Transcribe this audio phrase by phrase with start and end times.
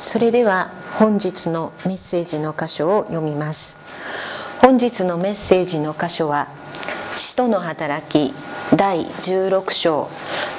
[0.00, 3.76] それでは本日のメッセージの箇所を読みます。
[4.60, 6.48] 本日のメッセージの箇所は
[7.16, 8.34] 「使徒の働き」
[8.74, 10.08] 第16章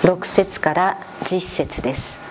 [0.03, 2.21] 6節から10節です。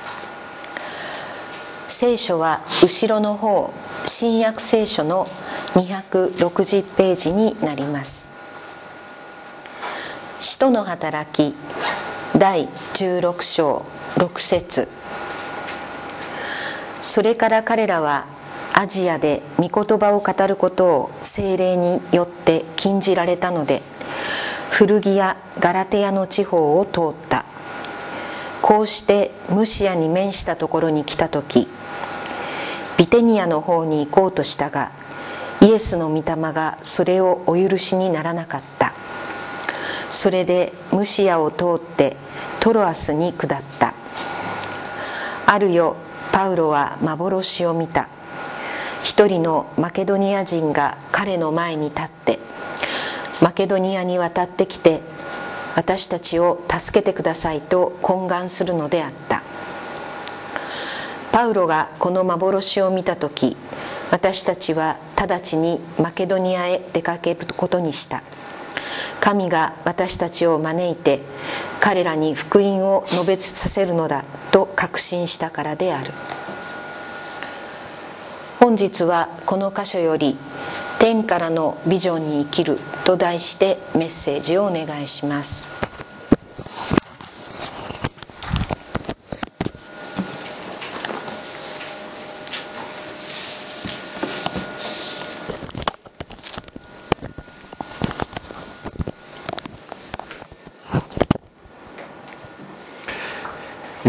[1.88, 3.72] 聖書は後ろの方
[4.06, 5.28] 新約聖書の
[5.74, 8.30] 260ページになります。
[10.38, 11.56] 使徒の働き
[12.36, 13.84] 第16章
[14.14, 14.88] 6節。
[17.04, 18.26] それから彼らは
[18.72, 23.82] アジアで御言葉を語ることを精霊によって禁じられたので
[24.70, 27.44] 古着やガラテヤの地方を通った。
[28.62, 31.66] こうしてムシアに面したところに来た時
[32.98, 34.92] ビテニアの方に行こうとしたが
[35.60, 38.92] イエスの御霊がそれをお許しにならなかった。
[40.10, 42.16] それでムシアを通って
[42.60, 43.94] トロアスに下った。
[45.46, 45.96] あるよ
[46.32, 48.08] パウロは幻を見た。
[49.02, 52.38] 一人のマケドニア人が彼の前に立って
[53.40, 55.00] マケドニアに渡ってきて
[55.74, 59.42] 私たちを助けてくださいと懇願するのであった。
[61.32, 63.56] パウロがこの幻を見た時
[64.10, 68.22] 私たちは直ちにマケドニアへ出かけることにした。
[69.20, 71.20] 神が私たちを招いて
[71.78, 76.12] 彼らに福音を述べさせるのだと確信したからである。
[78.58, 80.36] 本日はこの箇所より
[81.00, 85.69] 「天からのビジョンに生きる」と題してメッセージをお願いします。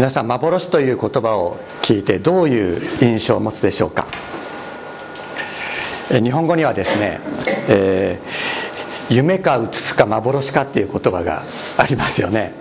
[0.02, 4.08] 皆さん幻という言葉を聞いてどういう印象を持つでしょうか？
[6.10, 7.20] 日本語にはですね、
[7.68, 11.44] えー、夢かうつつか幻かっていう言葉が
[11.78, 12.52] ありますよね。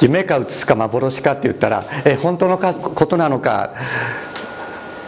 [0.00, 3.72] 夢かうつつか幻かって言ったら、えー、本当のことなのか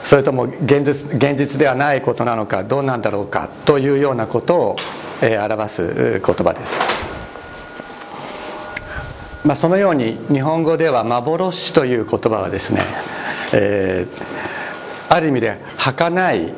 [0.05, 4.77] それとも現実現実ではないことなのかどうなんだろうかというようなことを、
[5.21, 6.92] えー、表す言葉です。
[9.45, 12.83] まあ、そのように日本語では幻という言葉はですね、
[13.53, 16.53] えー、ある意味で儚い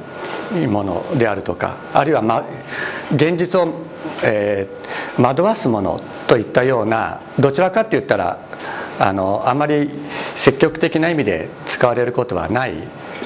[0.68, 2.44] ものであるとかあるいは、ま、
[3.14, 3.72] 現実を、
[4.22, 8.38] えー、惑わすものといったようなどちらかって言ったら
[8.98, 9.90] あのあまり
[10.34, 12.74] 積極的な意味で使われることはない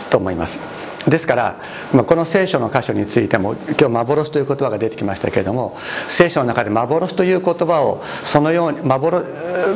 [0.09, 0.88] と思います。
[1.09, 1.57] ですから
[1.93, 5.77] まあこの聖書の箇所についても今日幻という言葉が出てきましたけれども
[6.07, 9.25] 聖書の中で幻という言葉をそのように幻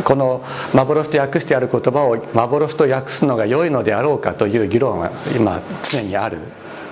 [0.05, 0.45] この
[0.75, 6.39] 幻と訳してある言葉を幻と訳すのが良いのであろうかという議論は今常にある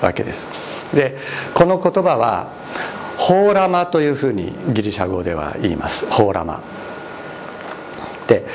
[0.01, 0.49] わけです。
[0.95, 1.17] で
[1.55, 2.49] この言葉は
[3.17, 6.11] ホーラマというふうにギリシャ語では言います。
[6.11, 6.63] ホーラマ
[8.27, 8.47] で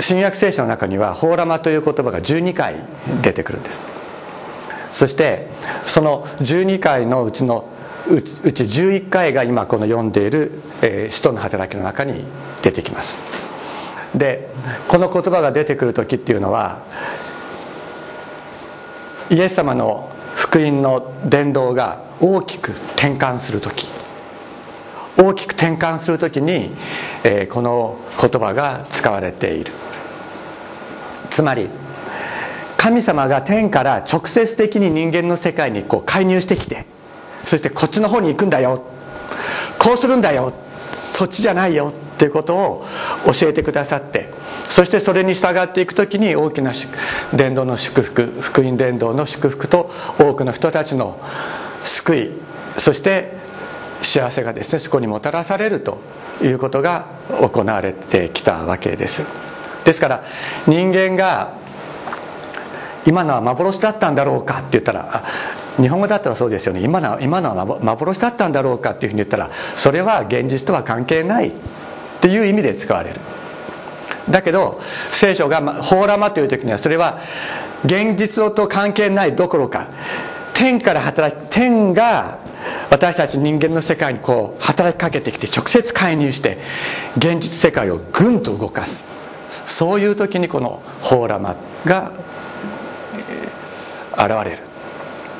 [0.00, 2.84] 新約聖書の中には「ホーラマ」という言葉が12回
[3.22, 3.82] 出てくるんです。
[4.94, 5.48] そして
[5.82, 7.68] その12回のうちの
[8.08, 12.24] うち11回が今この読んでいる「えー、使徒の働き」の中に
[12.62, 13.18] 出てきます。
[14.14, 14.50] で
[14.86, 16.78] この言葉が出てくる時っていうのは
[19.30, 23.88] イエス様の福音の伝道が大きく転換する時。
[25.16, 26.70] 大きく転換する時に、
[27.24, 29.72] えー、この言葉が使われている。
[31.30, 31.68] つまり
[32.84, 36.84] 神様が天から直接的に人間の世界にこう介入してきて
[37.42, 38.82] そしてこっちの方に行くんだよ。
[39.78, 40.52] こうするんだよ。
[41.02, 42.86] そっちじゃないよっていうことを
[43.24, 44.28] 教えてくださって
[44.68, 46.72] そしてそれに従っていく時に大きな
[47.32, 51.18] 伝道の祝福福音伝道の祝福と多くの人たちの
[51.82, 52.30] 救い
[52.76, 53.32] そして
[54.02, 56.00] 幸せがですねそこにもたらされると
[56.42, 57.06] いうことが
[57.40, 59.24] 行われてきたわけです。
[59.84, 60.24] ですから
[60.66, 61.63] 人間が
[63.06, 64.58] 今のは幻だったんだろうか？
[64.58, 65.24] って言ったら
[65.76, 66.80] 日本語だったらそうですよね。
[66.80, 71.52] 今のは今のは幻だったんだろうかっていうふうに言ったらそれは現実とは関係ないっ
[72.20, 73.20] ていう意味で使われる。
[74.30, 74.80] だけど
[75.10, 77.20] 聖書が「ホーラマ」という時にはそれは
[77.84, 79.88] 現実と関係ないどころか
[80.54, 82.38] 天から働き天が
[82.88, 86.58] 私たち人間の世界にこう働きかけてきて直接介入して
[87.18, 89.04] 現実世界をぐんと動かす。
[89.66, 92.12] そういう時にこの「ホーラマ」が
[94.18, 94.62] 現れる。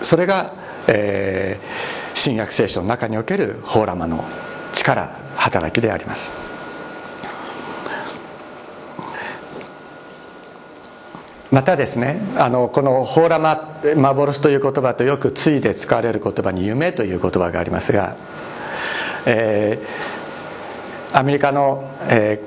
[0.02, 0.52] それが、
[0.86, 4.24] えー、新約聖書の中におけるホーラマの
[4.72, 6.32] 力働きであります。
[11.54, 18.16] またですねあのこの「ホーラマ幻」という言葉とよくついで使われる言葉に「夢」という言葉がありますが、
[19.24, 20.23] えー、
[21.16, 22.40] アメリカの、え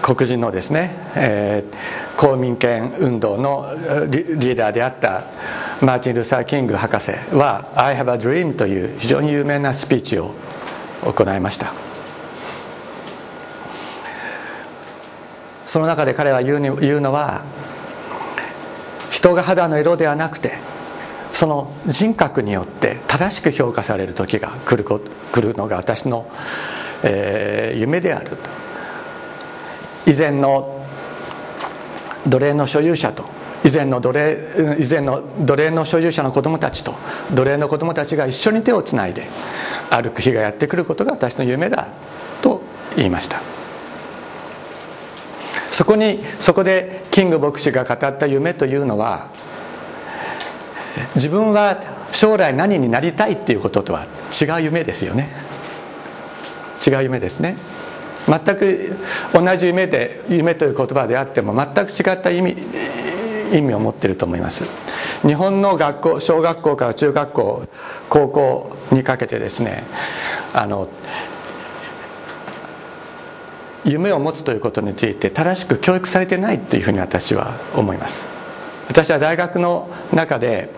[0.00, 3.66] 黒人のですね、えー、公民権運動の
[4.08, 5.24] リーダーであった
[5.82, 10.30] マーチン・ルーサー・キング博士は「I have a dream」という非常に有名なスピーチを
[11.04, 11.74] 行いました。
[15.66, 17.42] その中で彼は言うに言うのは
[19.10, 20.54] 人が肌の色ではなくて
[21.32, 26.30] その人格によって正しく評価される時が来る来るのが私の、
[27.02, 28.36] えー、夢である
[30.06, 30.84] 以前の
[32.26, 33.24] 奴隷の所有者と
[33.64, 34.38] 以前の奴隷
[34.78, 36.94] 以前の奴隷の所有者の子供たちと
[37.34, 39.26] 奴隷の子供たちが一緒に手をつないで
[39.90, 41.88] 歩く日がやってくることが私の夢だ
[42.42, 42.62] と
[42.96, 43.40] 言いました。
[45.70, 49.28] そこにそこでキング牧師が語った夢というのは
[51.14, 51.78] 自分は
[52.12, 54.06] 将来何になりたいっていうこととは
[54.40, 55.28] 違う夢ですよね。
[56.84, 57.56] 違う夢ですね。
[58.26, 58.96] 全く
[59.32, 62.56] 同じ夢で夢という言葉であっても全く違った意味
[63.52, 64.64] 意味を持っていると思います。
[65.22, 67.66] 日本の学校小学校から中学校
[68.08, 69.84] 高校にかけてですね
[70.52, 70.88] あの
[73.84, 78.26] 夢を持つということについて正しく教育されてないというふうに私は思います。
[78.88, 80.70] 私は大学の中で、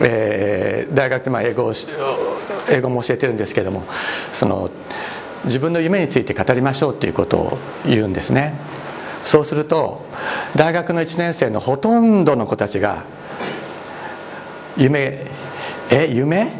[0.00, 1.72] えー、大学でまあ英語を
[2.68, 3.84] 英語も教えてるんですけども
[4.32, 4.70] その
[5.44, 8.54] 自分の夢について語りましょうということを言うんですね。
[9.24, 10.04] そうすると
[10.56, 13.04] 大学の1年生のほとんどの子たちが
[14.76, 15.26] 夢
[15.90, 16.52] え夢？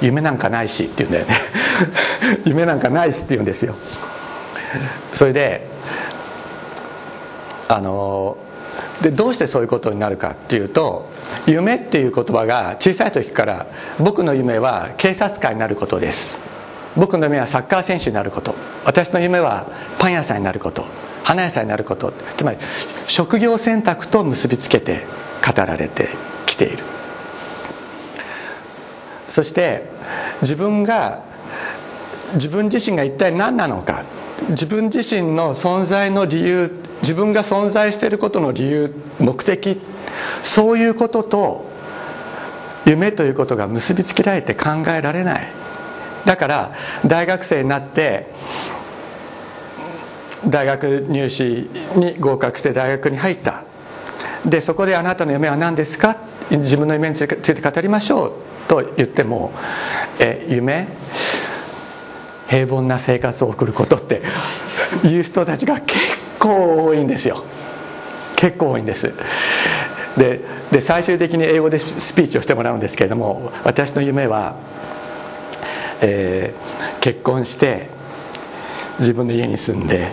[0.00, 1.34] 夢なんかないしって言うんだよね。
[2.44, 3.74] 夢なんかないしって言うんですよ。
[5.12, 5.66] それで
[7.68, 8.36] あの
[9.02, 11.10] でどうしてそういうことになるかっていうと
[11.46, 13.66] 夢っていう言葉が小さい時から
[13.98, 16.49] 僕の夢は警察官になることです。
[16.96, 18.54] 僕の夢はサッカー選手になること。
[18.84, 19.66] 私の夢は
[19.98, 20.84] パン屋さんになること。
[21.22, 22.12] 花屋さんになること。
[22.36, 22.58] つまり
[23.06, 25.06] 職業選択と結びつけて
[25.46, 26.08] 語られて
[26.46, 26.82] きている。
[29.28, 29.84] そして
[30.42, 31.22] 自分が
[32.34, 34.02] 自分自身が一体何なのか。
[34.48, 36.72] 自分自身の存在の理由
[37.02, 39.80] 自分が存在していることの理由目的。
[40.42, 41.66] そういうことと
[42.86, 45.59] 夢ということが結びつけられて考えられない。
[46.24, 46.74] だから
[47.04, 48.26] 大学生になって
[50.46, 53.64] 大学入試に合格して大学に入った。
[54.44, 56.16] でそこであなたの夢は何ですか？
[56.50, 58.32] 自分の夢について語りましょう。
[58.68, 59.52] と言っても
[60.18, 60.88] え夢？
[62.48, 64.22] 平凡な生活を送ることって
[65.04, 66.00] いう人たちが結
[66.38, 67.44] 構多いんですよ。
[68.34, 69.12] 結構多いんです。
[70.16, 70.40] で
[70.72, 74.56] で最終的に英語でスピーチをしてもらうんですけれども私の夢は、
[76.00, 77.88] えー、結婚して
[78.98, 80.12] 自分の家に住んで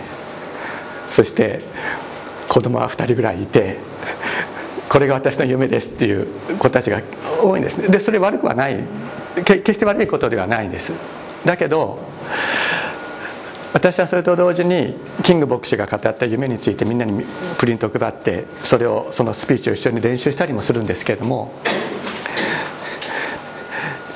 [1.08, 1.60] そして
[2.48, 3.78] 子供は2人ぐらいいて
[4.88, 7.02] これが私の夢ですっていう子たちが
[7.42, 7.88] 多いんですね。
[7.88, 8.82] でそれ悪くはない。
[9.44, 10.92] 決して悪いことではないんです。
[11.44, 11.98] だけど
[13.72, 17.24] 私はそれと同時にキング牧師が語った夢についてみんなに
[17.58, 21.52] プリントを配ってそれをそのスピーチを一緒に練習したりもするんですけれども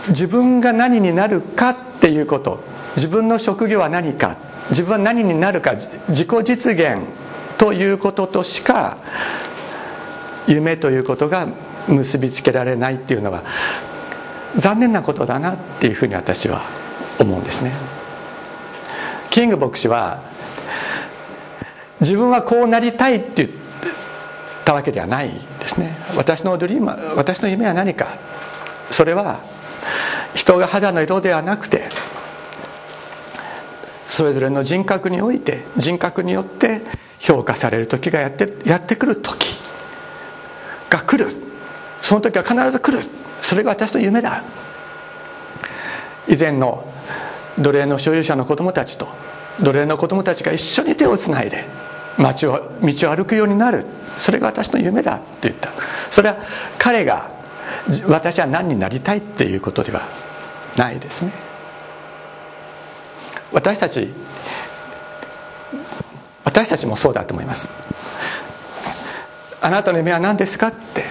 [0.08, 2.60] 自分が何になるかっていうこと。
[2.96, 4.36] 自分の職業は何か。
[4.70, 5.74] 自分は何になるか。
[6.08, 6.98] 自己実現
[7.58, 8.96] ということとしか
[10.46, 11.46] 夢ということが
[11.88, 13.44] 結びつけられないっていうのは
[14.56, 16.62] 残念なことだなっていうふうに私は
[17.18, 17.72] 思うんですね。
[19.30, 20.22] キング牧師は
[22.00, 23.50] 自分はこうなりたいって言っ
[24.64, 25.30] たわけではない
[25.60, 25.96] ですね。
[26.16, 28.18] 私のドリーム私の夢は何か。
[28.90, 29.40] それは
[30.34, 31.88] 人が肌の色ではなくて
[34.06, 36.82] それぞれの人格において人格によって
[37.18, 39.58] 評価される時がやってやってくる時
[40.90, 41.34] が来る。
[42.02, 43.04] その時は必ず来る。
[43.40, 44.42] それが私の夢だ。
[46.28, 46.84] 以前の
[47.58, 49.08] 奴隷の所有者の子供たちと
[49.60, 51.64] 奴隷の子供たちが一緒に手をつないで
[52.18, 53.86] 街を道を歩くようになる。
[54.18, 55.70] それが私の夢だって言った。
[56.10, 56.36] それは
[56.76, 57.30] 彼が
[58.08, 60.06] 私は何になりたいっていうことでは
[60.76, 61.32] ないですね。
[63.52, 64.12] 私たち
[66.44, 67.70] 私たちもそうだと思います。
[69.60, 71.04] あなたの夢は何ですかって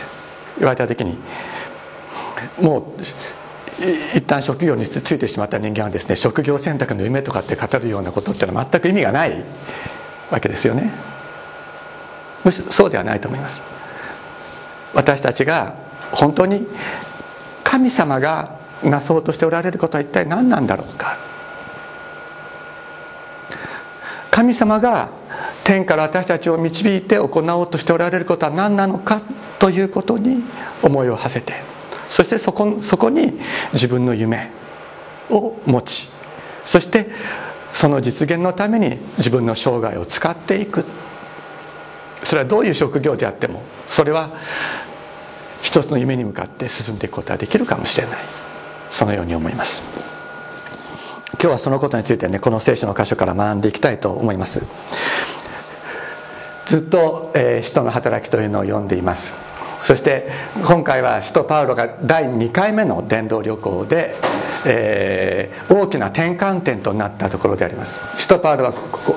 [0.58, 1.18] 言われた時に
[2.60, 3.02] もう
[4.16, 9.44] 一旦職業についてしまった人間はですね職業選択の夢とかって語るようなことっていうのは全く意味がない
[10.30, 10.92] わけですよね。
[12.44, 13.62] むしろそうではないと思います。
[14.94, 15.76] 私たちが
[16.12, 16.68] 本当に
[17.64, 21.18] 神様がなそうとしておられることは一体何なんだろうか。
[24.32, 25.10] 神様が
[25.64, 29.22] 天から私たちを導いて行おうとしておられることは何なのか
[29.60, 30.42] ということに
[30.82, 31.54] 思いを馳せて
[32.08, 33.40] そしてそこそこに
[33.74, 34.50] 自分の夢
[35.30, 36.10] を持ち
[36.64, 37.10] そして
[37.74, 40.86] その実現のために自分の生涯を使っていく。
[42.24, 44.30] それはどういう職業であってもそれは
[45.64, 48.41] 一つの夢に向かって進んでいくことはできるかもしれない。
[48.92, 49.84] そのように思います。
[51.34, 54.64] 今日はそのことについてねこの聖書の箇所から学んでいきたいと思います。
[56.68, 59.34] ずっと、えー、使徒の働きというのを読んでいます。
[59.82, 60.30] そして
[60.64, 64.14] 今回は使徒パウロが第2回目の伝道旅行で、
[64.66, 68.00] えー、大きな転換点となったところであります。
[68.18, 69.16] 使徒パウロはここ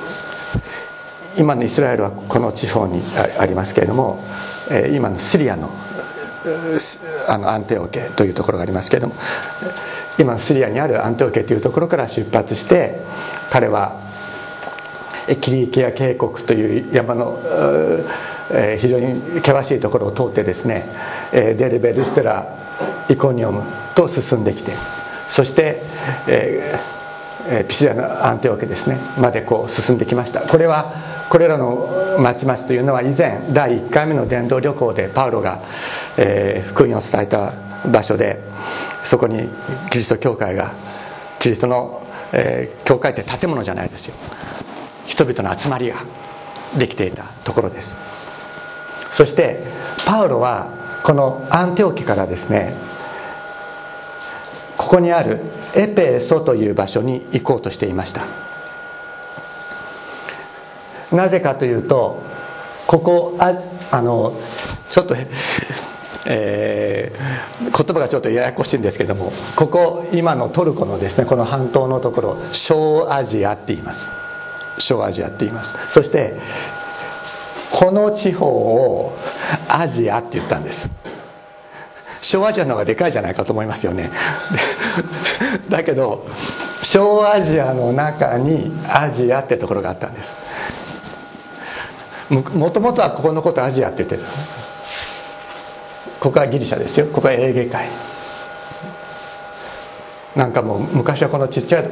[1.36, 3.02] 今のイスラエルはこの地方に
[3.38, 4.22] ありますけれども、
[4.70, 5.68] えー、今のシリアの
[7.28, 9.14] あのアンテオケというところがありますけれども
[10.18, 13.00] 今のシリアにあるアンテオケというところから出発して
[13.50, 14.00] 彼は
[15.40, 17.40] キリキア渓谷という山の
[18.78, 20.86] 非常に険しいところを通ってですね
[21.32, 22.46] デルベルステラ
[23.08, 23.62] イコニオム
[23.94, 24.72] と進んできて
[25.28, 25.82] そして、
[26.28, 30.46] えー、ピシアのアンテオケですねまでこう進んできました。
[30.46, 35.62] これはこれらの町々というのは以前第1回目の伝道旅行でパウロが、
[36.16, 37.52] えー、福音を伝えた
[37.90, 38.40] 場所で
[39.02, 39.48] そこに
[39.90, 40.72] キリスト教会が
[41.38, 44.14] キリストの、えー、教会って建物じゃないですよ。
[45.06, 45.96] 人々の集まりが
[46.78, 47.96] できていたところです。
[49.10, 49.62] そして
[50.06, 52.74] パウロはこのアンテオキからですね
[54.76, 55.40] ここにある
[55.74, 58.53] エペソという場所に行こうとしていました。
[61.14, 62.22] なぜかというと
[62.86, 63.54] ここあ
[63.90, 64.38] あの
[64.90, 65.16] ちょっと
[66.26, 74.10] えー、言葉がちょっとややこしいんですけどもここ今のトルコのですねこの半島のところ小アジアって言います。
[74.78, 75.74] 小アジアって言います。
[75.90, 76.34] そして
[77.70, 79.12] この地方を
[79.68, 80.90] アジアって言ったんです。
[82.20, 84.10] 小アジアの方がでかいじゃないかと思いますよね。
[85.68, 86.26] だけど
[86.82, 90.36] 小アジアの中にアジアってところがあったんです。
[92.30, 94.22] もともとはここのことアジアって言ってた。
[96.20, 97.06] ここはギリシャですよ。
[97.06, 97.86] ここはエーゲ海。
[100.34, 101.90] なんかもう昔はこのちっちゃい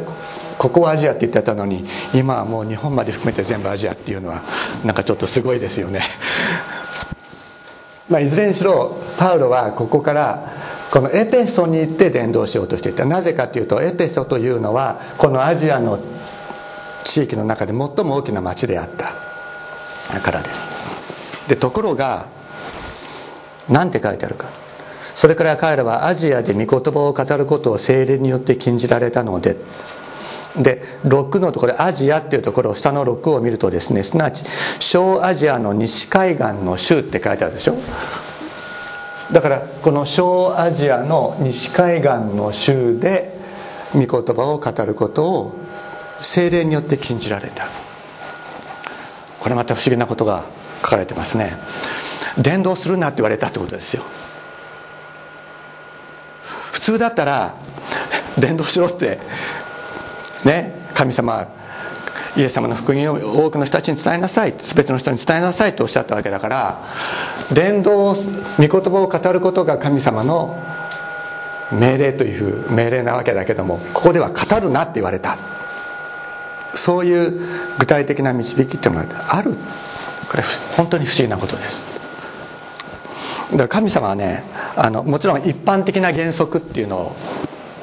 [0.58, 1.84] ここはアジアって言ってたのに
[2.14, 4.42] 今はもう日本まで含めて全部アジアっていうのは
[4.84, 6.02] なんかちょっとすごいですよね。
[8.08, 10.50] まあいずれにしろパウロはここから
[10.90, 13.04] このエペソに行って伝道しようとしていた。
[13.04, 15.98] なぜかというとエペソというのはこのアジアの
[17.04, 19.31] 地域の中で最も大きな町であった。
[20.20, 20.66] からです。
[21.48, 22.26] でところが
[23.68, 24.48] 何て書いてあるか。
[25.14, 29.56] それから彼らはアジアで御言葉を語ることを精霊によって禁じられたので。
[30.56, 34.44] で6のところアジアっていうところ下の6を見るとですねすなわち
[34.80, 37.76] 小アジアの西海岸の州って書いてあるでしょ。
[39.32, 43.34] だからこの小アジアの西海岸の州で
[43.94, 45.54] 御言葉を語ることを
[46.20, 47.68] 精霊によって禁じられた。
[49.42, 50.44] これまた不思議なことが
[50.84, 51.56] 書かれてますね。
[52.38, 54.04] 伝道するなって言われたってことですよ。
[56.70, 57.56] 普通だったら
[58.38, 59.18] 伝道しろって
[60.44, 61.48] ね神様
[62.36, 66.84] イエス様の福音を多くの人たちに伝えなさい全ての人に伝えなさいとおっしゃったわけだから
[67.52, 68.20] 伝道を御
[68.58, 70.56] 言葉を語ることが神様の
[71.72, 75.36] 命令という命令なわけだけどもここでは語るなって言われた。
[76.74, 77.40] そういう
[77.78, 79.54] 具体的な導きっていうのがある。
[80.30, 80.42] これ
[80.76, 81.82] 本当に不思議なことです。
[83.52, 84.44] だから神様はね
[84.76, 87.16] あのもちろん一般的な原則っていうのを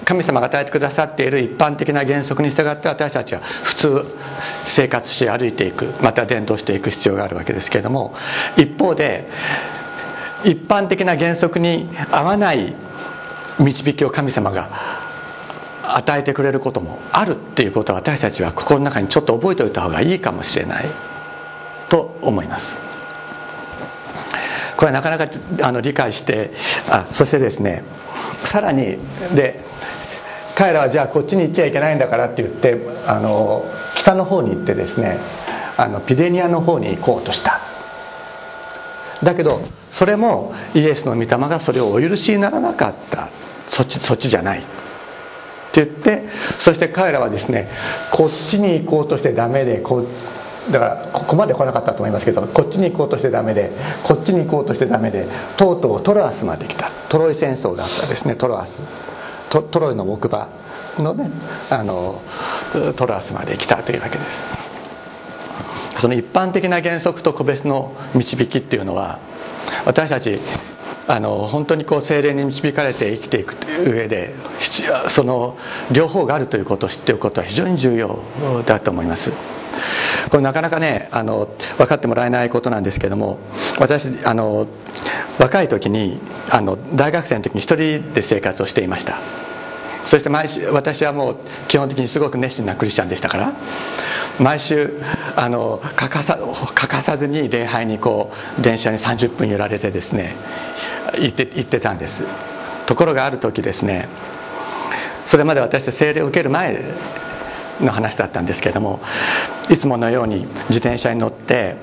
[0.03, 4.05] 神様が与えてくださっている一般的な原則に従って私たちは普通
[4.65, 8.15] 生活し歩いていくまた伝道していく必要があるわけですけれども
[8.57, 9.27] 一方で
[10.43, 12.73] 一般的な原則に合わない
[13.59, 15.08] 導きを神様が
[15.97, 20.85] 与えてくれることもあるっていうことは私たちは心の中にちょっと覚えておいた方がいいかもしれない。
[21.89, 22.77] と思います。
[24.77, 25.27] これはなかなか
[25.61, 26.51] あの理解して
[26.89, 27.83] あそしてですね
[28.43, 28.97] さらに
[29.35, 29.59] で
[30.55, 33.65] 彼らはじゃあこっちに行っちゃいけないんだからって言ってあの
[33.95, 35.17] 北の方に行ってですね
[35.75, 37.59] あのピデニアの方に行こうとした。
[39.23, 43.29] だけどそれもイエスの御霊がそれをお許しにならなかった。
[43.67, 44.63] そっちそっちじゃない。
[45.69, 46.23] って言って
[46.59, 47.69] そして彼らはですね
[48.11, 50.05] こっちに行こうとしてダメでこ
[50.71, 53.71] だからここまで来なかったと思いますけどこっちに行こうとしてダメで
[54.03, 56.91] こっちに行こうとしてダメでとうとうトロアスまで来た。
[57.09, 58.83] トロイ戦争があったですねトロアス。
[59.49, 60.47] トトロイの木馬
[60.99, 61.31] のね
[61.71, 62.21] あの
[62.95, 64.43] トロアスまで来たというわけです。
[65.99, 69.19] その一般的な原則と個別の導きっていうのは
[69.85, 70.39] 私たち
[71.09, 73.57] あの本当にこう精霊に導かれて生きていく
[73.91, 74.35] 上で
[75.07, 75.57] その
[75.91, 78.19] 両方があるということを知っておくことは非常に重要
[78.63, 79.33] だと思います。
[80.29, 83.39] これなかなかねあの分かってもらえないことなんですけども
[83.79, 84.67] 私あの
[85.39, 89.17] 若い時にあの大学生の時に一人で生活をしていました。
[90.05, 91.37] そして毎週私はもう
[91.67, 93.53] 基本的にすごく熱心なクリスチャンでしたから
[94.39, 94.93] 毎週
[95.35, 96.37] あの欠かさ
[96.73, 100.35] 欠かさずに礼拝にこう電車に30分揺られてですね
[101.19, 102.23] 行って行ってたんです。
[102.85, 104.07] ところがある時ですね
[105.25, 106.83] それまで私は聖霊を受ける前
[107.79, 108.99] の話だったんですけども
[109.69, 111.75] いつものように自転車に乗って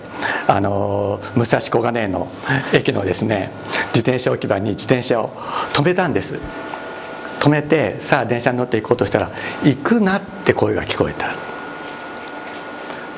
[0.48, 2.28] あの武蔵小金井の
[2.72, 3.52] 駅のですね
[3.88, 5.28] 自転車置き場に自転車を
[5.72, 6.40] 止めたんです。
[7.38, 9.30] 止めてさあ電車に乗って行こうとしたら
[9.62, 11.28] 「行くな」って声が聞こえた「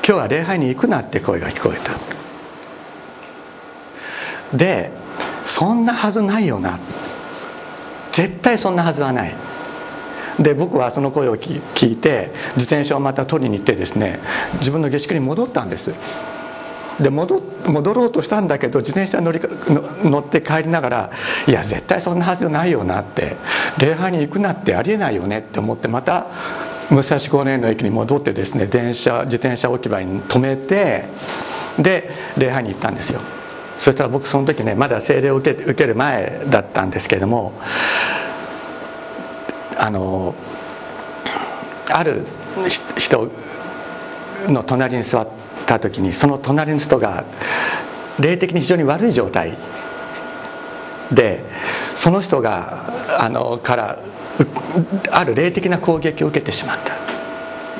[0.09, 1.93] 今日は礼拝に行くな」って声が聞こえた。
[4.57, 4.89] で
[5.45, 6.79] そんなはずないよな。
[8.11, 9.35] 絶対そんなはずはない。
[10.39, 14.19] で僕はその声を聞いて自転車をまた取りに行ってですね
[14.53, 15.93] 自分の下宿に戻ったんです。
[16.99, 19.39] で戻戻ろうとしたんだけど自転車乗り
[20.03, 21.11] 乗って帰りながら
[21.47, 23.35] いや絶対そんなはずないよなって
[23.77, 26.25] 礼拝に行くなってありえないよねって思ってまた
[26.89, 31.05] 武蔵小金井の駅に戻ってですね電車自転車置き場に止めて
[31.77, 33.21] で礼拝に行ったんですよ。
[33.77, 37.53] そしたら僕その時ねまだ聖霊を受け受ける前だったんですけれども
[39.77, 40.35] あの
[41.89, 42.25] ある
[42.97, 43.31] 人
[44.47, 45.27] の隣に座っ
[45.65, 47.23] た時にその隣の人が
[48.19, 49.57] 霊的に非常に悪い状態
[51.11, 51.43] で
[51.95, 53.99] その人があのから
[55.11, 56.93] ある霊的な攻撃を受けてしまった。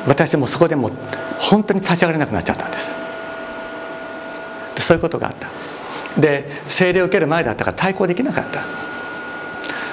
[0.08, 0.92] 私もそこでも
[1.40, 2.94] 本当に立ち上がれなくなっちゃったんです。
[4.78, 5.50] そういうことがあった。
[6.20, 8.64] で精霊を受ける前だったから対抗できなかった。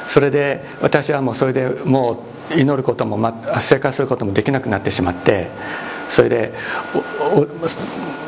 [0.07, 5.49] それで私はもうそれでもう祈ることも、ま、生活することもできなくなってしまって
[6.09, 6.55] それで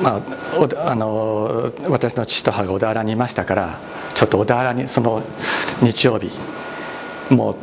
[0.02, 3.80] まあ、あの私の父と母が小田原にいましたから
[4.14, 5.22] ちょっと小田原にその
[5.82, 6.30] 日曜日
[7.30, 7.56] もう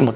[0.00, 0.12] も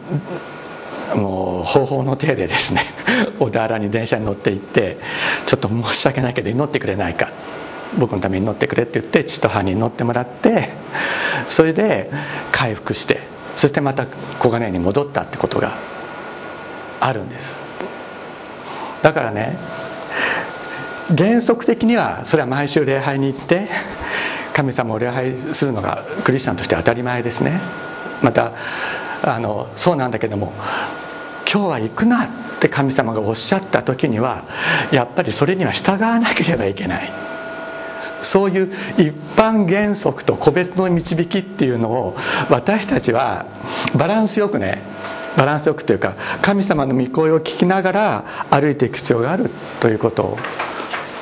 [1.15, 2.93] うもう方法の手でですね
[3.39, 4.99] 小田原に電車に乗って行って
[5.47, 7.31] ちょっと申し訳ないけど祈ってくれないか。
[7.99, 10.71] 僕のために乗ってくれって言って父と母に乗ってもらって
[11.49, 12.11] それで
[12.51, 13.21] 回復して
[13.55, 14.07] そしてまた
[14.39, 15.75] 小金井に戻ったってことが
[17.01, 17.55] あるんです。
[19.03, 19.57] だからね
[21.17, 23.69] 原則的にはそれは毎週礼拝に行って
[24.53, 27.61] 神様を礼拝するのがクリスチャンとして当たり前ですね。
[28.23, 28.53] また
[29.23, 30.53] あのそうなんだけども
[31.51, 32.29] 今日は行くなっ
[32.61, 34.45] て神様がおっしゃった時には
[34.91, 37.13] やっぱりそれには従わなければいけない。
[38.23, 42.17] そういう一般原則と個別の導きっていうのを
[42.49, 43.47] 私たちは
[43.95, 44.83] バランスよくね
[45.37, 49.51] バランスよくというか神様の御声を聞きながら歩いていく必要がある
[49.81, 50.39] ということを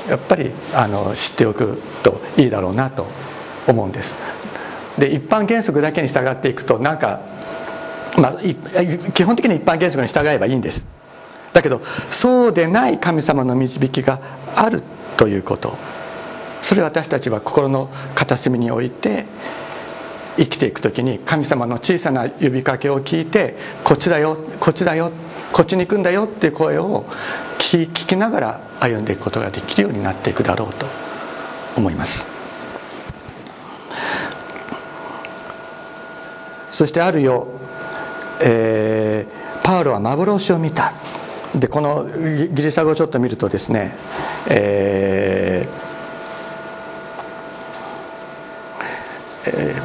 [0.09, 3.07] やっぱりあの知っておくといいだろうなと
[3.67, 4.15] 思うんです。
[4.99, 7.21] で一般原則だけに従っていくとなんか、
[8.17, 10.87] まあ、基本的に一般原則に従えばいいんです。
[11.53, 14.21] だけどそうでない神様の導きが
[14.57, 14.83] ある
[15.17, 15.77] ということ。
[16.63, 19.27] それを私たちは心の片隅に置いて
[20.37, 25.13] 生きていく時に神様の小さな呼びかけを聞いてこっちだよこっちだよ
[25.53, 27.05] こっちに行くんだよっていう声を
[27.59, 30.87] 聞きながら歩んでいくことができるようになっていくだろうと
[31.77, 32.27] 思います。
[36.73, 37.47] そしてあるよ、
[38.43, 40.93] えー、パウロは幻を見た。
[41.55, 43.97] でこのギリシャ語をちょっと見るとですね、
[44.49, 45.95] えー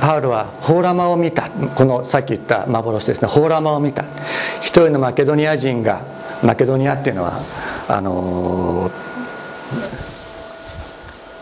[0.02, 1.50] パウロはホーラマを見た。
[1.50, 3.28] このさっき言った幻ですね。
[3.28, 4.06] ホーラマを見た。
[4.62, 6.06] 一人のマケドニア人が
[6.42, 7.42] マケドニアっていうのは
[7.88, 8.92] あのー、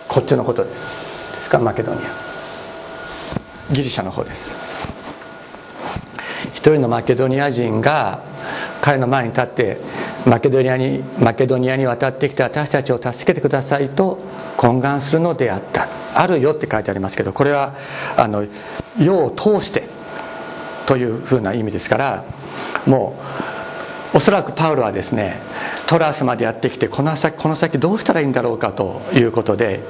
[0.07, 0.87] こっちのことです。
[1.35, 3.73] ですかマケドニア。
[3.73, 4.66] ギリシャの方です。
[6.73, 8.23] 人のマケドニア人が
[8.81, 9.77] 彼の前に立って
[10.25, 14.19] マケドニアにマケドニアに渡ってきて私たちを助けてくださいと
[14.57, 15.87] 懇願するのであった。
[16.17, 17.75] あるよって書いてありますけどこれは
[18.17, 18.45] あの
[18.99, 19.83] 世を通して
[20.87, 22.25] というふうな意味ですから
[22.87, 23.19] も
[24.13, 25.39] うおそらくパウロはですね
[25.85, 29.81] トラスまでやってきてこの先この先どうしたらいいんだろうかということで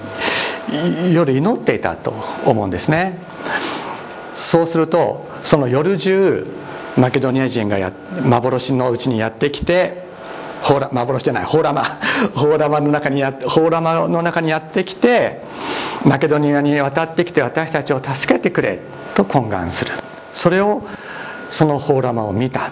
[1.13, 2.13] 夜祈っていたと
[2.45, 3.19] 思うんですね。
[4.33, 6.45] そうするとその夜中
[6.97, 10.07] マケドニア人がや幻のうちにやってきて
[10.61, 11.83] ホーラ幻じゃないホーラマ
[12.35, 15.41] ホーラマの中にやホーラマの中にやってきて
[16.03, 18.79] マケドニアに渡ってきて私たちを助けてくれ
[19.13, 19.91] と懇願する。
[20.31, 20.83] それを
[21.49, 22.71] そのホーラマを見た。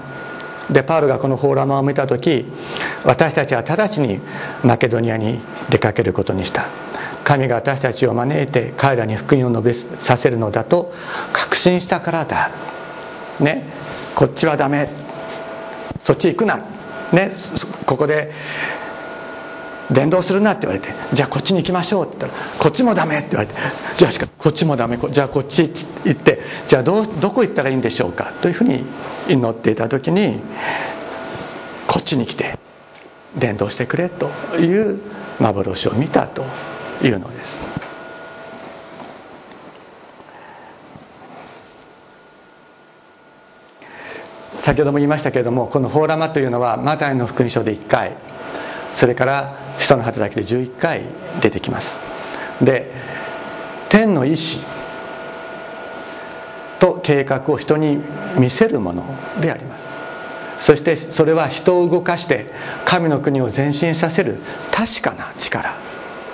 [0.70, 2.52] でパウルがこのホーラマを見た時
[3.04, 4.20] 私たちは直ちに
[4.64, 6.66] マケドニアに出かけることにした。
[7.24, 10.94] 神が私たちを招いて彼らに福音を述べさせるのだと
[11.34, 12.52] 確信したからだ。
[13.40, 13.64] ね。
[14.16, 14.90] こっちはダメ。
[16.04, 16.58] そっち行くな。
[17.12, 17.32] ね。
[17.86, 18.32] ここで
[19.92, 20.94] 伝道するなって言われて。
[21.14, 23.56] じゃあこっちに行きましょうって言ったらこっちもダメって言われて。
[23.98, 24.98] じゃあしかこっちもダメ。
[25.12, 25.70] じゃあこっち
[26.06, 28.32] 行ってじゃあどどこ行ったらいいんでしょうか。
[28.42, 28.86] というふうに
[29.28, 30.40] 祈っていた時に
[31.88, 32.58] こっちに来て
[33.38, 35.00] 伝道してくれという
[35.40, 36.46] 幻を見たと
[37.04, 37.60] いうのです。
[44.66, 48.14] 先ほども言いましたけれどもこの「フォーラマ」というのはマタイの福音書で1回
[48.96, 51.02] それから使徒の働きで11回
[51.40, 51.96] 出てきます。
[52.60, 52.92] で
[53.90, 54.64] 天の意志
[56.80, 58.02] と計画を人に
[58.40, 59.04] 見せるもの
[59.40, 59.86] であります。
[60.58, 62.48] そしてそれは人を動かして
[62.86, 64.40] 神の国を前進させる
[64.72, 65.76] 確かな力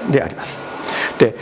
[0.10, 0.58] であります。
[1.18, 1.36] で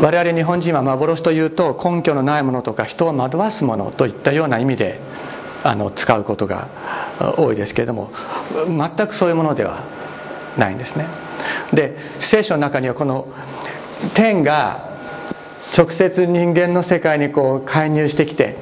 [0.00, 4.98] 我々日本人は幻というと根拠のないものとか人を惑わすものといったような意味で
[5.62, 6.68] あの使うことが
[7.36, 8.10] 多いですけれども
[8.66, 9.84] 全くそういうものでは
[10.56, 11.06] ないんですね。
[11.72, 13.28] で聖書の中にはこの
[14.14, 14.90] 天が
[15.76, 18.56] 直接人間の世界にこう介入してきて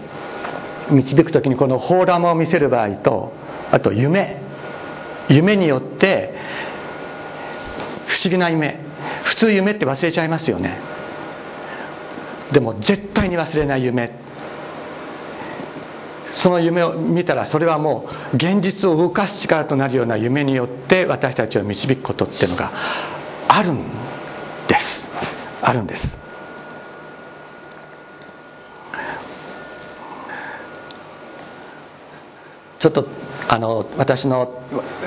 [0.90, 3.32] 導く時にこの放浪を見せる場合と
[3.70, 4.36] あと夢。
[5.28, 6.34] 夢によって
[8.06, 8.78] 不思議な夢。
[9.22, 10.78] 普通夢って忘れちゃいますよね。
[12.50, 14.10] でも絶対に忘れない夢。
[16.32, 22.70] その夢を見たらそれはもう現実を動かす力となるような夢によって私たちを導くことっていうのが
[23.48, 23.84] あるん
[24.66, 25.08] です。
[25.62, 26.18] あるんです。
[32.78, 33.08] ちょっと
[33.48, 34.62] あの私の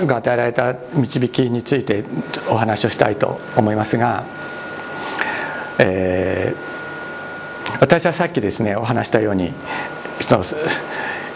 [0.05, 2.03] が与えられた導きについて
[2.49, 4.25] お話をしたいと思いますが、
[5.79, 9.53] えー、私はさっきですねお話したように
[10.21, 10.43] その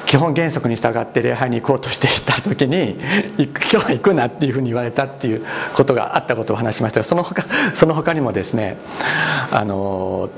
[0.05, 2.99] 基本原則に従って礼拝に行こうとしていた時に
[3.37, 6.99] 今日は行くなっていうふうに言われたっていうことがあったことを話しました。
[6.99, 8.77] がその他その他にもですね
[9.51, 10.29] あの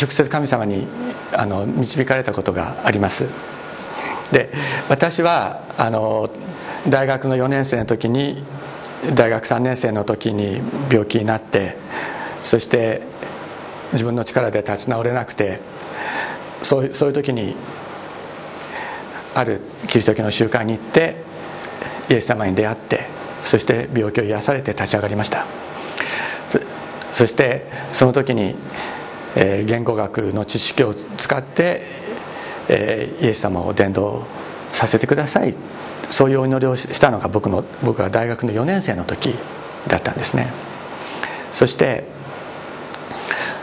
[0.00, 0.86] 直接神様に
[1.32, 3.26] あの導かれたことがあります。
[4.32, 4.52] で
[4.88, 6.30] 私はあの
[6.88, 8.44] 大学の4年生の時に
[9.14, 11.76] 大学3年生の時に病気になって
[12.42, 13.02] そして
[13.92, 15.60] 自分の力で立ち直れなくて
[16.62, 17.54] そうそういう時に
[19.34, 21.16] あるキリスト教の集会に行って
[22.08, 23.06] イエス様に出会って
[23.42, 25.44] そして病気を癒されて立ち上がりました。
[27.12, 28.56] そしてその時に、
[29.36, 31.82] えー、言語学の知識を使って、
[32.68, 34.24] えー、イエス様を伝道
[34.72, 35.54] させてください。
[36.08, 39.34] そういうお祈りをしたのが僕の僕が大学の4年生の時
[39.86, 40.50] だったんですね。
[41.52, 42.04] そして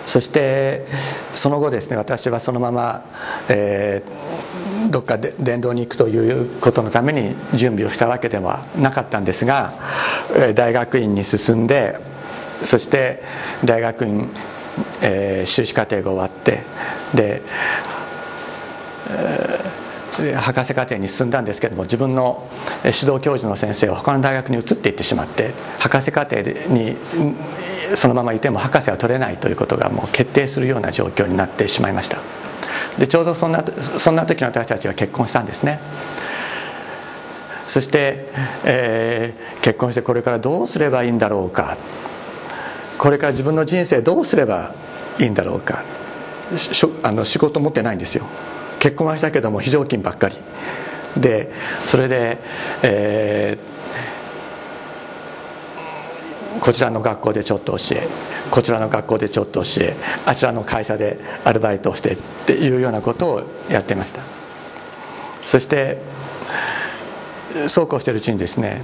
[0.05, 0.87] そして
[1.33, 3.03] その後ですね私はそのまま、
[3.49, 4.50] えー、
[4.89, 9.73] どっかで伝道に行くということのために準備をしたわけではなかったんですが
[10.55, 11.99] 大学院に進んで
[12.63, 13.21] そして
[13.65, 14.29] 大学院、
[15.01, 16.63] えー、修士課程が終わって
[17.13, 17.41] で、
[19.09, 22.47] えー博士課程に進んだんですけども自分の
[22.83, 26.97] 指導教授の先生は他の大学に移っていってしまって博士課程に
[27.95, 32.19] そのままいても博士は取れないということがもう決定するような状況になってしまいました。
[32.97, 33.63] でちょうどそんな
[33.97, 35.79] そんな時の私たちは結婚したんですね。
[37.65, 38.27] そして、
[38.65, 41.77] えー、結婚してこれからどうすればいいんだろうか。
[42.97, 44.73] これから自分の人生どうすれば
[45.19, 45.83] いいんだろうか。
[47.03, 48.25] あの仕事持ってないんですよ。
[48.79, 50.35] 結婚はしたけども非常勤ばっかり。
[51.17, 51.51] で
[51.85, 52.39] それで、
[52.83, 53.80] えー、
[56.59, 58.07] こちらの学校でちょっと教え
[58.49, 64.21] こちらの学校でちょっと教えあちらの会社でアルバイトをしてっていうようなことをやってました。
[65.43, 65.97] そして
[67.67, 68.83] そうこうしてるうちにですね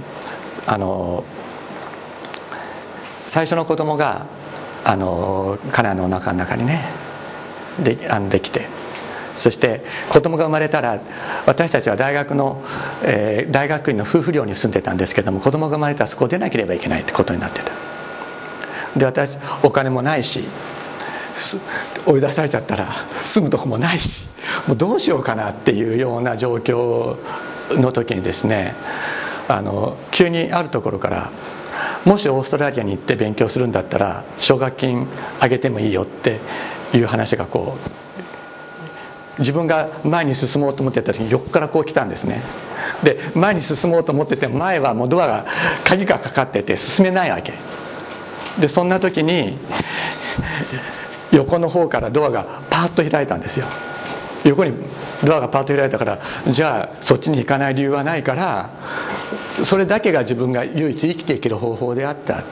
[0.66, 1.24] あの
[3.26, 4.26] 最初の子供が
[4.84, 6.84] あの彼のお腹の中にね
[7.82, 8.66] であのできて
[9.38, 11.00] そして子供が生まれたら
[11.46, 12.62] 私たちは大学の、
[13.02, 17.72] えー、大学院の夫婦寮に住んでたんですけども子供が生まれたらそこを出なければいけないってことになってた。
[18.96, 20.44] で私お金もないし
[22.04, 24.22] 追い出されちゃったら住むとこもないし
[24.66, 27.16] もうどうしようかなっていうような状況
[27.76, 28.74] の時にですね
[29.46, 31.30] あの急にあるところから
[32.04, 35.06] もしオーストラリアに行って勉強するんだったら奨学金
[35.38, 36.40] あげてもいいよって
[36.92, 38.07] いう話がこう
[39.38, 42.42] 自分が前に進もうと思ってた時に横からこう来たんですね。
[43.02, 45.46] で前に進もうと思ってて前はもうドアが
[45.84, 47.52] 鍵がかかってて進めないわけ。
[48.58, 49.58] でそんな時に
[51.30, 53.66] 横の方からドアがパーッと開いたんですよ。
[54.44, 54.72] 横に
[55.22, 58.70] ドアがパーッと開いたからじゃあそっちに行かない理由はないから
[59.64, 62.42] それだけが自分が唯一生きていける方法であった。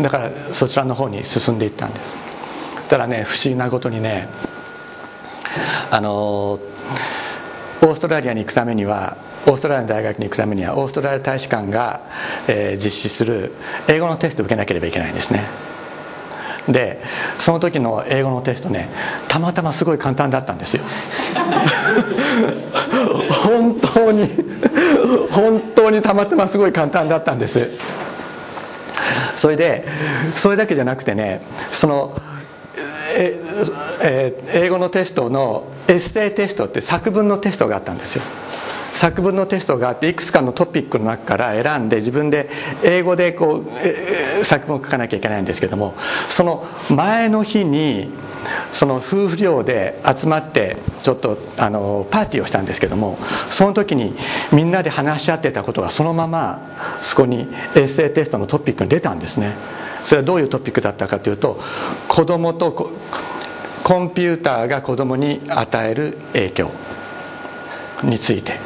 [0.00, 2.16] だからそちらの方に進んでいったんです。
[2.88, 4.28] たらね不思議なことにね
[5.90, 6.58] あの
[7.82, 12.00] オーストラリアに行くためにはオーストラリアの大学に行くためにはオーストラリア大使館が、
[12.46, 13.52] えー、実施する
[13.88, 15.46] 英語のテストを受けなければいけないんですね。
[16.68, 17.02] で
[17.40, 18.88] その時の英語のテストね
[19.26, 20.84] たまたますごい簡単だったんですよ。
[23.44, 24.30] 本当に
[25.30, 27.68] 本当にたまたますごい簡単だったんです。
[29.34, 29.88] それで
[30.34, 32.16] それだけじゃなくてねその
[33.14, 33.40] え
[34.02, 38.22] え英語のテストのエッセイテストって作文のテストがあったんですよ。
[38.92, 42.48] 作文のテストがあっていくつかのトピックの中から選んで自分で
[42.84, 43.64] 英語でこ
[44.40, 45.94] う作文を書かなきゃいけないんですけども
[46.28, 48.10] その前の日に
[48.70, 53.18] その夫婦寮で集まってちょっとあのパーティーをしたんですけども
[53.50, 54.14] その時に
[54.52, 59.56] みんなで話し合ってたことがそのままそこにエッセイテストのトピックに出たんですね。
[60.02, 61.60] それはどういうトピックだったかというと
[62.08, 62.72] 子供と
[63.84, 66.70] コンピューターが子供に与える影響
[68.02, 68.58] について。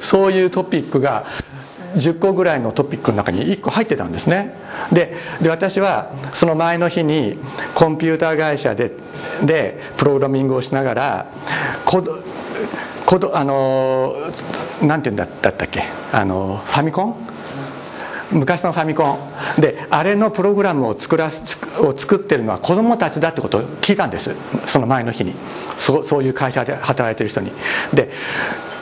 [0.00, 1.26] そういうトピックが
[1.96, 4.54] 10個ぐらいのトピックの中に1個入ってたんですね。
[4.90, 5.14] で
[5.46, 7.38] 私はその前の日に
[7.74, 8.92] コンピューター会社で
[9.44, 11.26] でプログラミングをしながら
[11.84, 12.02] こ
[13.06, 14.14] こあの
[14.82, 15.84] なんていうんだったっけ？
[16.12, 17.33] あのファミコン？
[18.32, 19.18] 昔のファミコ
[19.58, 19.60] ン。
[19.60, 21.30] であれのプログラムを作ら
[21.80, 24.34] を作ってるのは子供たちだってことを聞いたんです。
[24.66, 25.34] その前の日に。
[25.76, 27.52] そうそういう会社で働いてる人に。
[27.92, 28.10] で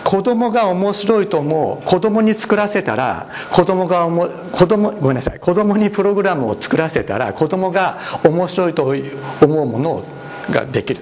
[0.05, 1.89] 子供が面白いと思う。
[1.89, 5.39] 子供に作らせたら子供が思子供ごめんなさい。
[5.39, 8.95] 子供にプログラムを作らせたら子供が面白いと
[9.41, 10.05] 思うもの
[10.51, 11.01] ができる。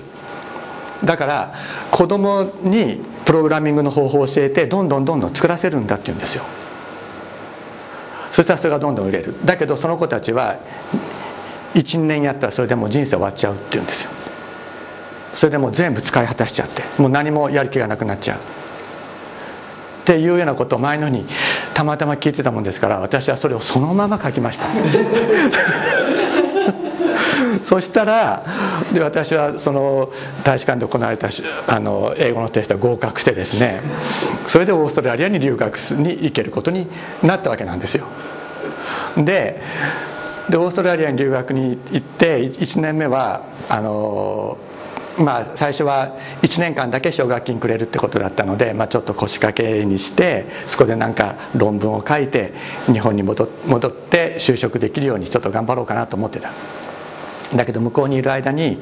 [1.04, 1.54] だから
[1.90, 6.44] 子供にプログラミングの方法を教えてどんどんどんどん作らせるんだって言うんですよ。
[8.32, 9.34] そしたらそれがどんどん売れる。
[9.44, 10.56] だけどその子たちは
[11.74, 14.10] 1年やったらそれでもう人生終わっちゃうって言うんですよ。
[15.32, 18.38] それでもう全部使い果たしちゃってもう何もやる気がなくなっちゃう。
[18.38, 21.26] っていうようなことを前のに
[21.74, 24.66] たまたま聞いてたもんですから私はそれをそのまま書きました。
[27.62, 28.44] そしたら
[28.92, 30.10] で私はその
[30.44, 31.28] 大使館で行われた
[31.66, 33.80] あの英語のテスト合格してですね
[34.46, 36.88] それでオーストラリアに留学に行けることに
[37.22, 38.06] なったわけなんですよ。
[39.16, 39.60] で
[40.48, 44.58] でオーストラリアに留学に行って1年目はあの
[45.18, 52.54] まあ、最初は1年間だけ奨学金くれるってことだったので、まあ、ちょっと腰掛けにしてそこでなんか論文を書いて
[52.86, 56.52] 日本に戻って就職できるようにちょっと頑張ろうかなと思ってた。
[57.54, 58.78] だけど向こうにいる間に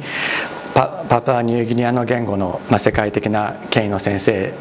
[0.74, 4.54] パパプアニューギニアの言語の、まあ、世界的な権威の先生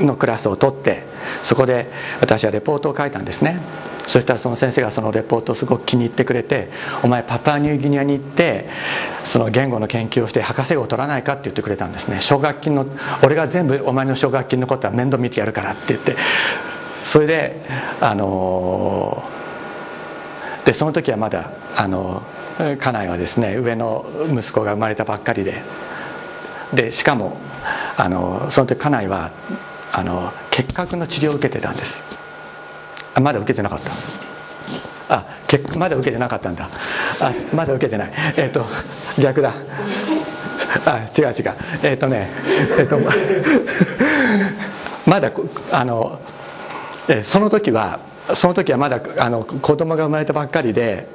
[0.00, 1.04] のクラスを取って
[1.42, 3.60] そこで私はレポートを書いたんですね。
[4.06, 6.68] そしたらその先生がそのレポートをすごく気に入ってくれて
[7.02, 8.68] 「お前パプアニューギニアに行って
[9.24, 12.20] その言語の研究をして博士号を取らないか?」って言ってくれたんですね。
[12.20, 12.86] 奨学金の
[13.22, 16.16] 俺が全部お前の奨学金のことは面倒見てやるからって言って。
[17.04, 17.62] それで
[18.00, 19.22] あの
[20.64, 22.22] でその時はまだあの
[22.58, 25.62] 家内はですね上の息子が生まれたばっかりで。
[26.72, 27.36] でしかも
[27.96, 29.30] あのその時家内は
[29.92, 32.02] あの結核の治療を受けてたんです。
[33.16, 33.92] あまだ受けてなかった。
[35.08, 36.68] あけまだ受けてなかったんだ。
[37.20, 38.12] あまだ受けてない。
[38.36, 38.66] えっ、ー、と
[39.18, 39.54] 逆だ。
[40.84, 41.34] あ違う違う。
[41.82, 42.28] えっ、ー、とね
[42.78, 42.98] えっ、ー、と
[45.06, 45.32] まだ
[45.72, 46.20] あの
[47.08, 48.00] えその時は
[48.34, 51.08] その時はまだあの子供が生まれたばっかりで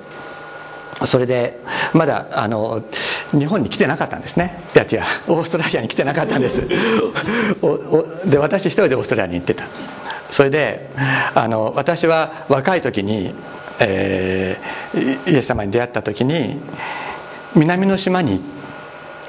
[1.05, 1.59] それで
[1.93, 2.83] まだあの
[3.31, 4.63] 日本に来てなかったんですね。
[4.73, 4.95] いや違
[5.27, 5.33] う。
[5.33, 6.67] オーストラリアに来てなかったんです。
[8.27, 9.65] で私一人でオーストラリアに行ってた。
[10.31, 10.89] それで
[11.35, 13.35] あの私は若い時に、
[13.79, 16.59] えー、イエス様に出会った時に
[17.53, 18.41] 南の島に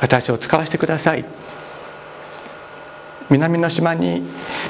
[0.00, 1.24] 私を使わせてください。
[3.30, 4.22] 南の島に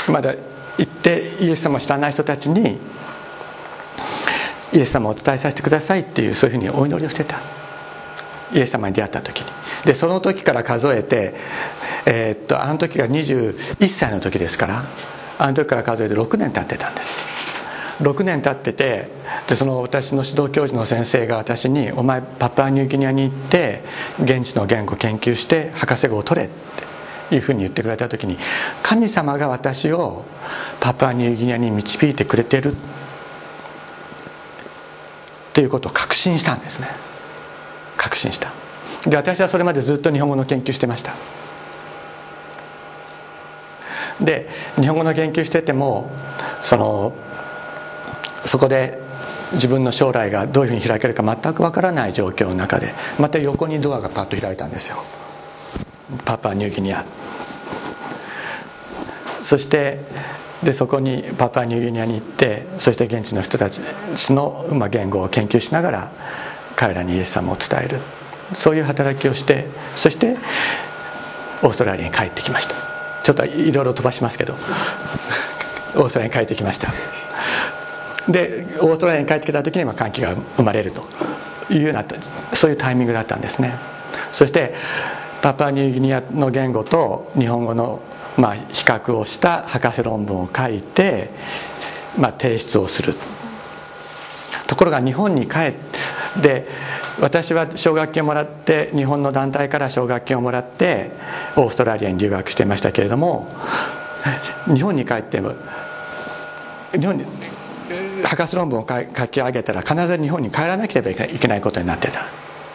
[0.08, 0.34] まだ
[0.78, 2.78] 行ってイエス様を知らない人たちに
[4.72, 6.00] イエス様をお伝えさせてください。
[6.00, 7.38] っていうそういうふうにお祈りをしてた。
[8.54, 9.46] イエス様に出会った時に。
[9.84, 11.34] でその時から数えて、
[12.06, 14.84] えー、っとあの時が21歳の時ですから。
[15.42, 17.12] あの時から数えて6年経ってたんです。
[18.00, 19.08] 6年経ってて
[19.48, 23.82] でその私の指導教授の先生が私に「お前パプアニューギニアに行って
[24.22, 26.50] 現地の言語研究して博士号を取れ」っ
[27.28, 28.38] ていうふうに言ってくれた時に
[28.82, 30.24] 神様が私を
[30.80, 32.72] パプアニューギニアに導いてくれてる。
[32.72, 32.76] っ
[35.54, 36.88] ていうことを確信したんですね。
[37.96, 38.52] 確信した。
[39.06, 41.12] で私はそれまでずっと日本語の研究してました。
[44.20, 46.10] で日本語の研究してても
[46.62, 47.12] その
[48.44, 48.98] そこで
[49.52, 54.96] 自分の将来がどういうふうに開けるか全くわからない状況の中でまた横にドアがパッと開いたんですよ。
[56.24, 57.04] パパニューギニア。
[59.42, 59.98] そして
[60.62, 63.80] でそこにパパニューギニアに行ってそして現地の人たち
[64.32, 66.12] の、まあ、言語を研究しながら
[66.76, 68.00] 彼らにイエス様を伝える。
[68.54, 70.36] そういう働きをしてそして
[71.62, 72.91] オーストラリアに帰ってきました。
[73.22, 74.54] ちょっといろいろ飛ばしますけど
[75.94, 76.92] オーストラリアに帰ってきました。
[78.28, 81.02] でオーストラリアに帰ってきた時にま歓喜が生まれると
[81.70, 82.04] いうような
[82.54, 83.74] そういうタイミングだったんですね。
[84.30, 84.74] そして
[85.42, 88.00] パパニューギニアの言語と日本語の
[88.36, 91.30] まあ比較をした博士論文を書いて、
[92.16, 93.14] まあ、提出をする。
[94.66, 95.74] ところが日本に帰っ
[96.42, 96.66] て
[97.20, 101.10] 私は奨学金をもらって日本の団体から奨学金をもらって
[101.56, 103.48] オーストラリアに留学していましたけれども
[104.66, 105.54] 日本に帰っても
[106.92, 107.24] 日本に
[108.24, 112.26] 博士論文を書き上げたら必ず日本に帰らなければいけないことになってたん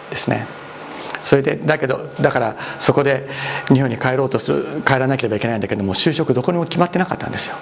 [0.10, 0.46] ですね。
[1.24, 3.28] それでだけどだからそこで
[3.68, 7.56] 日本に帰ろうとする帰らなければいけないんだけども就職どこにも決まってなかったんですよ。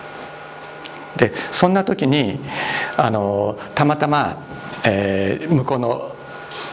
[1.18, 2.40] でそんな時に
[2.98, 4.44] あのたまたま、
[4.84, 6.15] えー、向こうの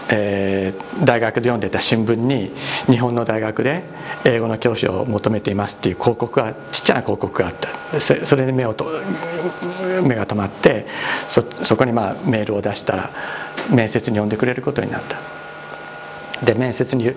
[0.08, 2.52] えー、大学で読んでた新聞に
[2.86, 3.82] 日本の大学で
[4.24, 8.00] 英語の教師を求めていますっていう広告がちっちゃな広告があった。
[8.00, 8.86] それで目をと
[10.02, 10.86] 目が止まって
[11.28, 13.10] そそこにまあメールを出したら
[13.70, 15.42] 面接に呼んでくれることになった。
[16.44, 17.12] で面接に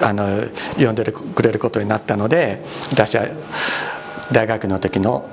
[0.00, 0.44] あの
[0.76, 3.26] 呼んでくれることになったので私は
[4.30, 5.28] 大学の時の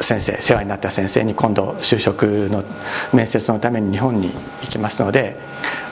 [0.00, 2.64] 先生世話になった先生に今度就職の
[3.12, 4.30] 面接のために日本に
[4.62, 5.36] 行きますので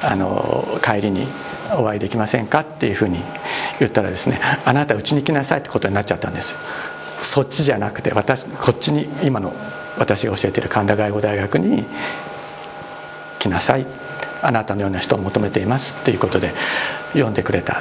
[0.03, 1.27] あの帰りに
[1.77, 3.21] お会いできませんかっていうふうに
[3.79, 6.55] 言ったらですねあなたうちに来なさいってことになっちゃったんです
[7.21, 9.53] そっちじゃなくて私こっちに今の
[9.99, 11.85] 私が教えている神田外語大学に
[13.38, 13.87] 来なさい
[14.42, 16.53] あなたのような人を求めていますっていうことで
[17.12, 17.81] 読んでくれた。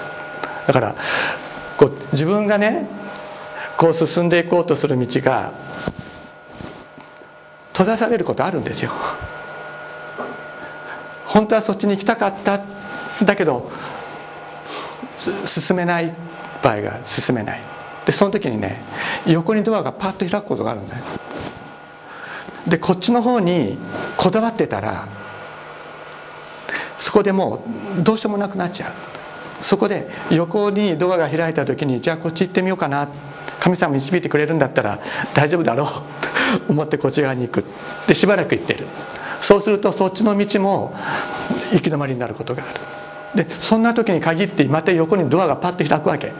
[0.68, 0.96] だから
[1.78, 2.88] こう自分がね
[3.78, 5.52] こう進んでいこうとする道が
[7.76, 8.92] 閉ざされることあるんですよ。
[11.26, 12.62] 本当はそっちに行きたかった。
[13.22, 13.70] だけど
[15.46, 16.16] 進めない
[16.64, 17.62] 場合が進めない。
[18.06, 18.82] でその時にね
[19.26, 21.04] 横にドアがパッと開くことがあるんだよ。
[22.66, 23.78] でこっちの方に
[24.16, 25.10] こだわってたら
[26.98, 27.66] そこでも
[28.00, 28.92] うどうしようもなくなっちゃう。
[29.62, 33.08] そこで横にドアが開いた時にじゃあこっち行ってみようかな。
[33.60, 35.00] 神様導いてくれるんだったら
[35.34, 35.88] 大丈夫だろう。
[35.88, 35.94] と
[36.70, 37.66] 思ってこっち側に行く。
[38.08, 38.86] でしばらく行ってる。
[39.42, 40.94] そうするとそっちの道も
[41.72, 43.44] 行き止まりになることがある。
[43.46, 46.34] でそんな時に限ってまた横にドアがパッと開くわけ。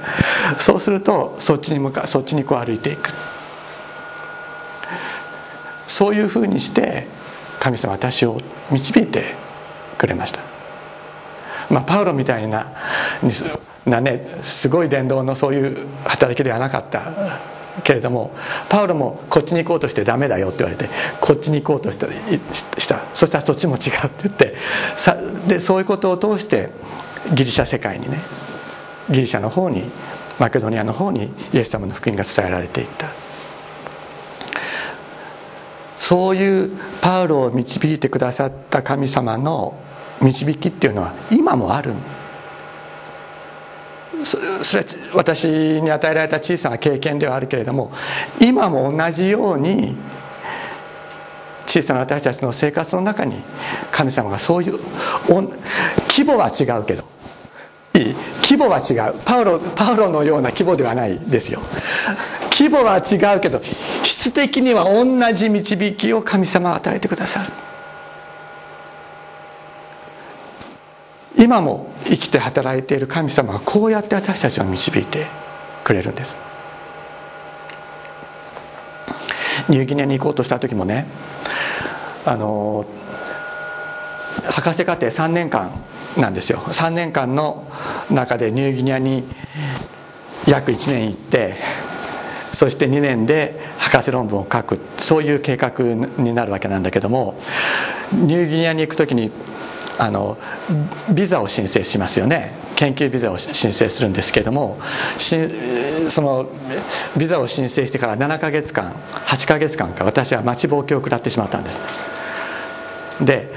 [0.58, 3.12] そうするとそっちに向かそっちにこう歩いていく。
[5.88, 7.08] そういうふうにして
[7.60, 9.34] 神様私を導いて
[9.98, 10.55] くれました。
[11.70, 12.72] まあパウロみたいな
[13.86, 17.04] なねすごい伝道のそういう働きではなかった
[17.84, 18.34] けれども
[18.70, 22.08] パウロもこっちに行こうとしてダメだよって言われてこっちに行こうとした
[22.80, 23.02] した。
[23.14, 24.56] そしたらそっちも違うって言って
[24.96, 26.70] さでそういうことを通して
[27.34, 28.20] ギリシャ世界にね
[29.10, 29.84] ギリシャの方に
[30.40, 33.08] マケドニアの方にイエス様の福音が伝えられていった。
[35.98, 39.76] そういうパウロを導いてくださった神様の
[40.26, 41.94] 導きっていうのは今もある。
[44.24, 47.92] それは私に与えられた小さな経験ではあるけれども
[48.40, 49.96] 今も同じように
[51.68, 53.44] 小さな私たちの生活の中に
[53.92, 54.80] 神様がそういう
[56.08, 57.04] 規模は違うけど
[57.94, 59.16] いい規模は違う。
[59.26, 61.62] パウロパウロのような規模ではないですよ。
[62.52, 63.62] 規模は違うけど
[64.04, 67.52] 質的には同じ導きを神様は与えてくださる。
[71.38, 75.28] 今も生きて働いている神様がこうやって私たちを導いて
[75.84, 76.38] くれるんです。
[79.70, 81.08] ニューギニアに行こうとした時もね
[82.26, 82.86] あの
[84.44, 85.72] 博士課程3年間
[86.18, 86.60] なんですよ。
[86.60, 87.68] 3年間の
[88.10, 89.24] 中でニューギニアに
[90.48, 91.58] 約1年行って
[92.54, 94.80] そして2年で博士論文を書く。
[94.98, 95.72] そういう計画
[96.18, 97.36] になるわけなんだけども
[98.14, 99.32] ニューギニアに行く時に
[99.98, 100.38] あの
[101.14, 102.54] ビザを申請しますよね。
[102.76, 104.78] 研究ビザを申請するんですけれども
[106.10, 106.50] その
[107.16, 111.80] ビザを申請してから7ヶ月間8ヶ月間か私は待ちぼうけを食らってしまったんです。
[113.22, 113.54] で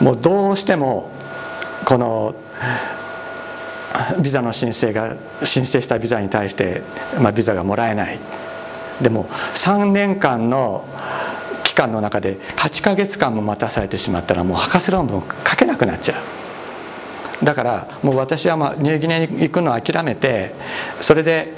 [0.00, 1.10] もうどうしても
[1.84, 2.34] この
[4.22, 6.82] ビザの申請が申請したビザに対して、
[7.20, 8.18] まあ、ビザがもらえない。
[9.02, 10.86] でも3年間の
[11.64, 16.20] 期間の中で8ヶ月間も待たされてしまったらもう博士論文書けないくなっちゃ
[17.40, 17.44] う。
[17.44, 20.54] だからもう私はまあニューギニアに行くのを諦めて
[21.00, 21.52] それで、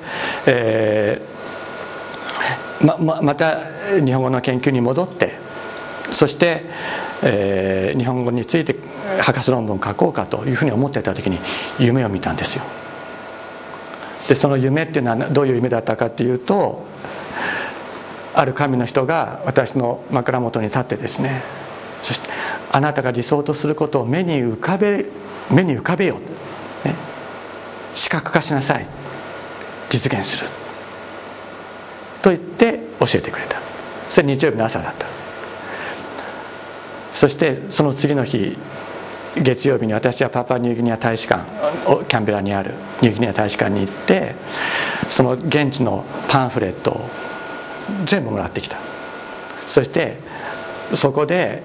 [0.46, 1.34] えー
[2.84, 3.60] まままた
[4.04, 5.32] 日本語の研究に戻って
[6.10, 6.62] そして、
[7.22, 8.76] えー、日本語について
[9.20, 11.38] 博士論文書こうかというふうに思ってた時に
[11.78, 12.64] 夢を見たんですよ。
[14.28, 16.84] でその夢っていうのはどういう夢だったかっていうと
[18.34, 21.42] ある神の人が私の枕元に立ってですね
[22.02, 22.30] そして
[22.74, 25.06] あなたが理想とすることを目に浮かべ
[25.48, 26.96] 目に浮かべよう、ね、
[27.94, 28.86] 視覚化しなさい。
[29.90, 30.48] 実現する。
[32.20, 33.60] と言って教えてくれた。
[34.08, 35.06] それ日曜日の朝だった。
[37.12, 38.58] そしてその次の日
[39.36, 41.44] 月曜日に私はパパニューギニア大使館
[42.06, 44.34] キャンベラにあるニューギニア大使館に行って
[45.06, 47.08] その現地のパンフレットを
[48.04, 48.78] 全部もらってきた。
[49.68, 50.18] そして
[50.96, 51.62] そこで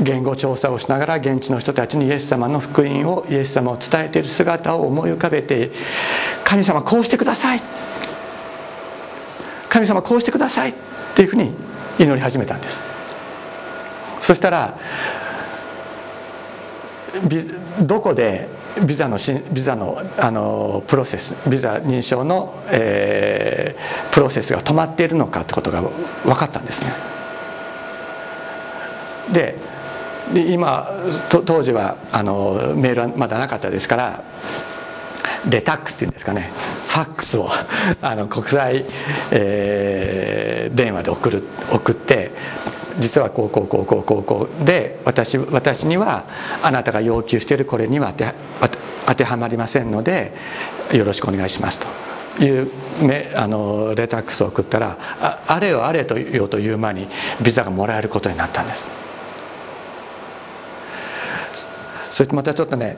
[0.00, 5.70] 言語調査をしながら現地の人たちにイエス様の福音をイエス様を伝えている姿を思い浮かべて
[6.44, 7.62] 神様こうしてください。
[9.68, 10.70] 神様こうしてください。
[10.70, 10.74] っ
[11.14, 11.52] ていうふうに
[11.98, 12.78] 祈り始めたんです。
[14.20, 14.78] そしたら
[17.80, 18.48] どこで
[18.84, 19.18] ビザの
[19.50, 27.15] ビザのあのプロセスビザ認証の、えー、プロセスが止まっているのかってことが分かったんですね。
[29.32, 29.58] で
[30.34, 30.90] 今
[31.28, 34.24] 当時はあのメールはまだなかったですから
[35.48, 36.50] レタックスっていうんですかね
[36.88, 37.48] ファックスを
[38.02, 38.84] あの国際、
[39.30, 42.32] えー、電話で送る送って
[42.98, 46.24] 実はこうこうこうこうこうこうで私私には
[46.62, 48.12] あなたが要求しているこれには
[48.60, 50.32] 当て当てはまりませんので
[50.92, 51.86] よろしくお願いしますと。
[52.38, 52.70] いう
[53.34, 57.08] あのレタックスを送ったらああれよあれと言おうという間に
[57.40, 59.05] ビザがもらえることになったんです。
[62.16, 62.96] そしてまたちょっとね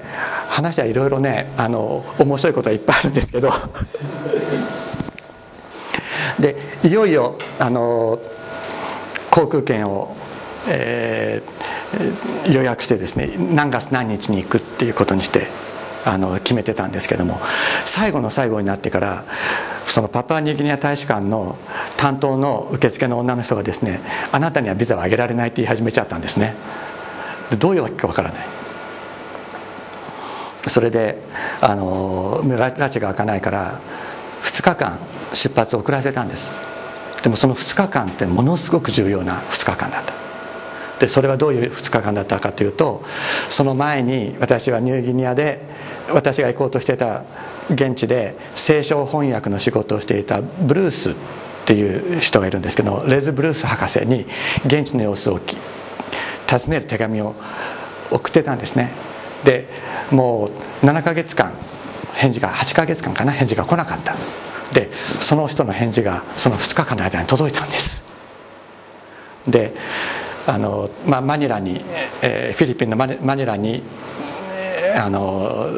[0.48, 3.52] 話はいろいろねあの面白いことはいっぱいあるんですけど。
[6.38, 6.54] で
[6.84, 8.20] いよいよあの
[9.28, 10.14] 航空券を、
[10.68, 15.48] えー、予約してですね何月何日に行くっていうことにして
[16.04, 17.40] あの決めてたんですけども
[17.84, 19.24] 最後の最後になってから
[19.84, 21.56] そのパパニューギニア大使館の
[21.96, 24.00] 担当の受付の女の人がですね
[24.30, 26.54] あなたにはビザをあげられないって言い始めちゃったんですね。
[27.58, 28.57] どういうわけかわからない。
[30.66, 31.18] それで
[31.60, 33.80] あの拉致が開かないから
[34.42, 34.98] 2日間
[35.32, 36.50] 出発を遅らせたんです。
[37.22, 40.14] でもその2日間ってものすごく重要な2日間だった。
[40.98, 43.04] でそれはどういう2日間だったかというと
[43.48, 45.60] その前に私はニューギニアで
[46.12, 47.22] 私が行こうとしてた
[47.70, 51.14] 現地で聖書翻訳の仕事をしていたブルースっ
[51.66, 54.26] ていう人がいるんですけどレズ・ブルース博士に
[54.66, 55.38] 現地の様子を
[56.46, 57.34] 尋ねる手紙を
[58.10, 58.90] 送ってたんですね。
[59.44, 59.68] で
[60.10, 60.50] も
[60.82, 61.52] う7ヶ月間
[62.14, 64.16] 返事が8ヶ月間かな返事が来なかった。
[64.72, 68.02] でその人の返事がその2日間の間に届いたんです。
[69.46, 69.74] で
[70.46, 71.84] あの、まあ、マニラに、
[72.22, 73.82] えー、フィリピンのマニラに
[74.96, 75.68] あの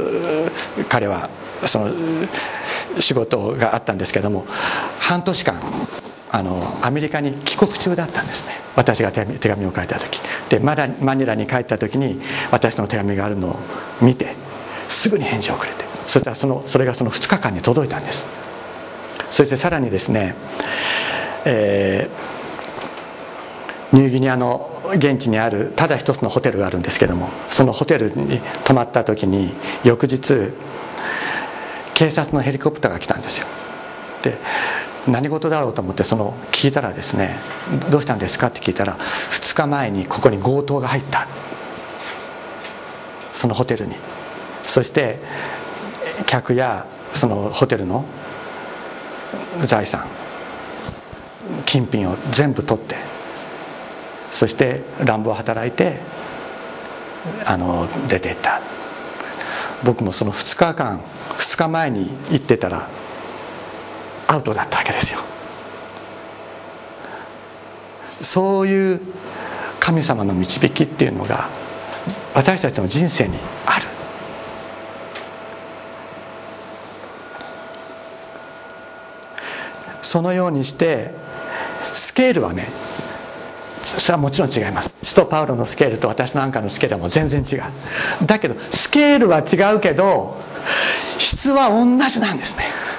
[0.88, 1.28] 彼は
[1.66, 1.92] その
[2.98, 4.46] 仕事があったんですけども
[4.98, 5.60] 半年間
[6.32, 8.54] あのアメリカに帰国中だったんですね。
[8.76, 10.20] 私が手紙を書いた時。
[10.48, 12.20] でマニラに帰った時に
[12.50, 13.58] 私の手紙があるのを
[14.00, 14.34] 見て
[14.88, 15.84] すぐに返事をくれて。
[16.06, 18.26] そしたらそのそれがその2日間に届いたんです。
[19.30, 20.34] そしてさらにですね、
[21.44, 29.52] えー、ニューギニアの現地にあるただ一つのホテルがあるんですけどもそのホテルに泊まった時に
[29.84, 30.52] 翌日
[31.94, 33.46] 警察のヘリコプターが来たんですよ。
[34.22, 34.36] で
[35.06, 37.38] 何事だろうと思ってその聞いたらですね
[37.90, 38.96] 「どうしたんですか?」って聞いたら
[39.30, 41.26] 2日前にここに強盗が入った
[43.32, 43.96] そのホテルに
[44.66, 45.18] そして
[46.26, 48.04] 客やそのホテルの
[49.64, 50.04] 財産
[51.64, 52.96] 金品を全部取って
[54.30, 56.00] そして乱暴働いて
[57.44, 58.60] あの出ていった
[59.82, 61.00] 僕もその2日間
[61.36, 62.88] 2日前に行ってたら
[64.30, 65.18] アウトだったわけですよ。
[68.20, 69.00] そういう
[69.80, 71.48] 神様の導きっていうのが
[72.32, 73.86] 私たちの人生にある。
[80.02, 81.10] そのようにして
[81.92, 82.68] スケールはね
[83.82, 84.94] それはもちろん違います。
[85.02, 87.62] 使徒パウロのスケールと私なんかのスケールはもう全然違う。
[88.26, 90.36] だけどスケールは違うけど
[91.18, 92.89] 質は同じなんですね。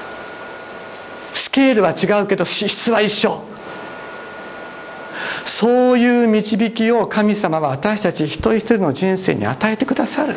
[1.61, 3.43] ケールは違うけど資質は一緒。
[5.45, 10.35] そういう導きを神様は私たち一人一人の人生に与えてくださる。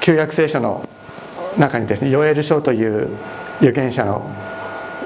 [0.00, 0.88] 旧約聖書の
[1.58, 3.10] 中にですねヨエル書という
[3.58, 4.28] 預言者の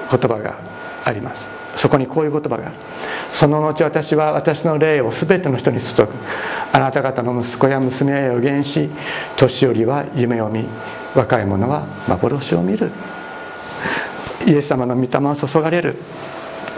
[0.09, 0.55] 言葉が
[1.03, 1.49] あります。
[1.75, 2.67] そこにこういう言葉が。
[2.67, 2.75] ある
[3.29, 6.13] その後私は私の霊を全ての人に注ぐ。
[6.71, 8.89] あなた方の息子や娘へ予言し
[9.35, 10.65] 年寄りは夢を見
[11.17, 12.91] 若い者は幻を見る。
[14.45, 15.95] イエス様の御霊を注がれる。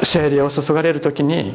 [0.04, 1.54] 精霊を注がれる時に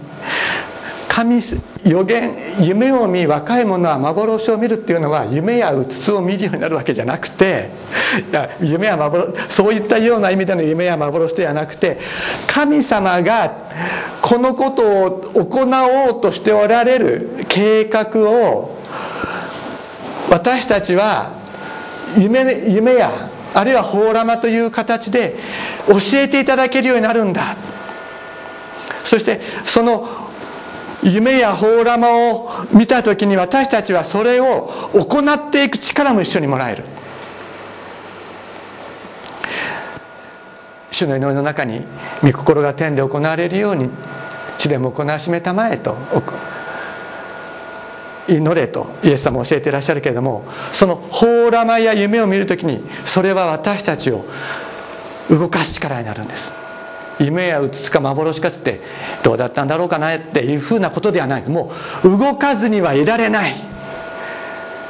[1.09, 1.41] 神
[1.85, 7.71] 予言夢を見若い者は幻を見るっていうのは夢やうつつを見るようになるわけじゃなくて
[8.31, 12.01] いや夢や幻そういったような意味での夢や幻ではなくて
[12.49, 13.71] 神様が
[14.21, 18.77] このことを行おうとしておられる計画を
[20.31, 21.44] 私たちは
[22.17, 25.37] 夢夢やあるいは法ラマという形で
[25.87, 27.57] 教えていただけるようになるんだ。
[29.05, 30.09] そしてその
[31.03, 36.85] 夢や法ラマを見た時に私たちはそれを行っていく力も一緒にもらえる。
[40.91, 41.83] 主の祈りの中に
[42.23, 43.91] 御心が天で行われるように
[44.59, 45.97] 地でも行わしめたまえと
[48.29, 54.25] 祈れとイエス様教えていらっしゃるけれどもその法ラマや夢を見る時にそれは私たちを
[55.31, 56.53] 動かす力になるんです。
[57.21, 58.81] 夢やうつつか幻かつって
[59.23, 61.49] どうだったんだろうかなっていうふうなことではない。
[61.49, 61.73] も
[62.03, 63.55] う動かずにはいられない。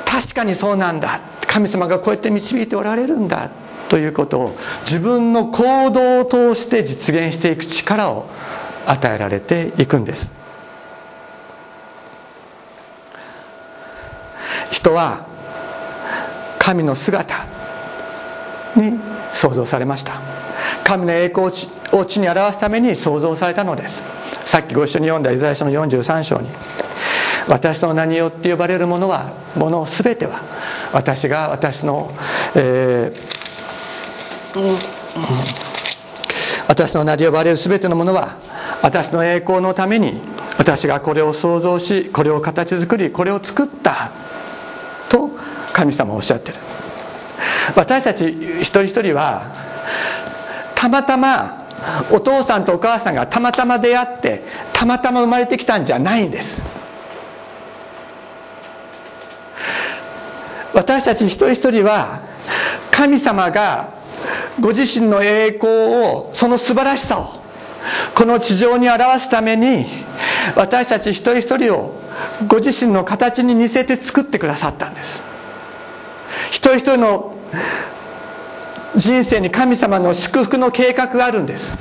[0.06, 1.20] 確かにそうなんだ。
[1.46, 3.50] 神様がこうやって導いておられるんだ。
[3.88, 4.56] ということを
[4.86, 8.26] 自分の行動を通して実現していく力を
[8.86, 10.32] 与えられていくんです。
[14.84, 15.24] 人は
[16.58, 17.46] 神の姿
[18.76, 19.00] に
[19.32, 20.20] 創造されました。
[20.84, 21.46] 神の栄光
[21.92, 24.04] を地に表すために創造されたのです。
[24.44, 26.50] さっきご一緒に読んだイザヤ書の43章に
[27.48, 30.42] 私の名によって呼ばれるものはもの全ては
[30.92, 32.12] 私が私の、
[32.54, 34.78] えー、
[36.68, 38.36] 私の名で呼ばれる全てのものは
[38.82, 40.20] 私の栄光のために
[40.58, 44.23] 私がこれを創造しこれを形作りこれを作った
[45.74, 46.58] 神様おっしゃってる。
[47.76, 49.52] 私たち一人一人は
[50.74, 51.66] たまたま
[52.10, 56.62] お父さんとお母さんがたまたま出会ってたまたま生まれてきたんじゃないんです。
[60.72, 62.22] 私たち一人一人は
[62.90, 63.94] 神様が
[64.60, 65.72] ご自身の栄光
[66.06, 67.42] をその素晴らしさを
[68.14, 69.86] この地上に表すために
[70.56, 71.94] 私たち一人一人を
[72.48, 75.33] ご自身の形に似せて作ってくださったんです。
[76.54, 77.34] 一人一人の
[78.94, 81.74] 人生に神様の祝福の計画があるんです。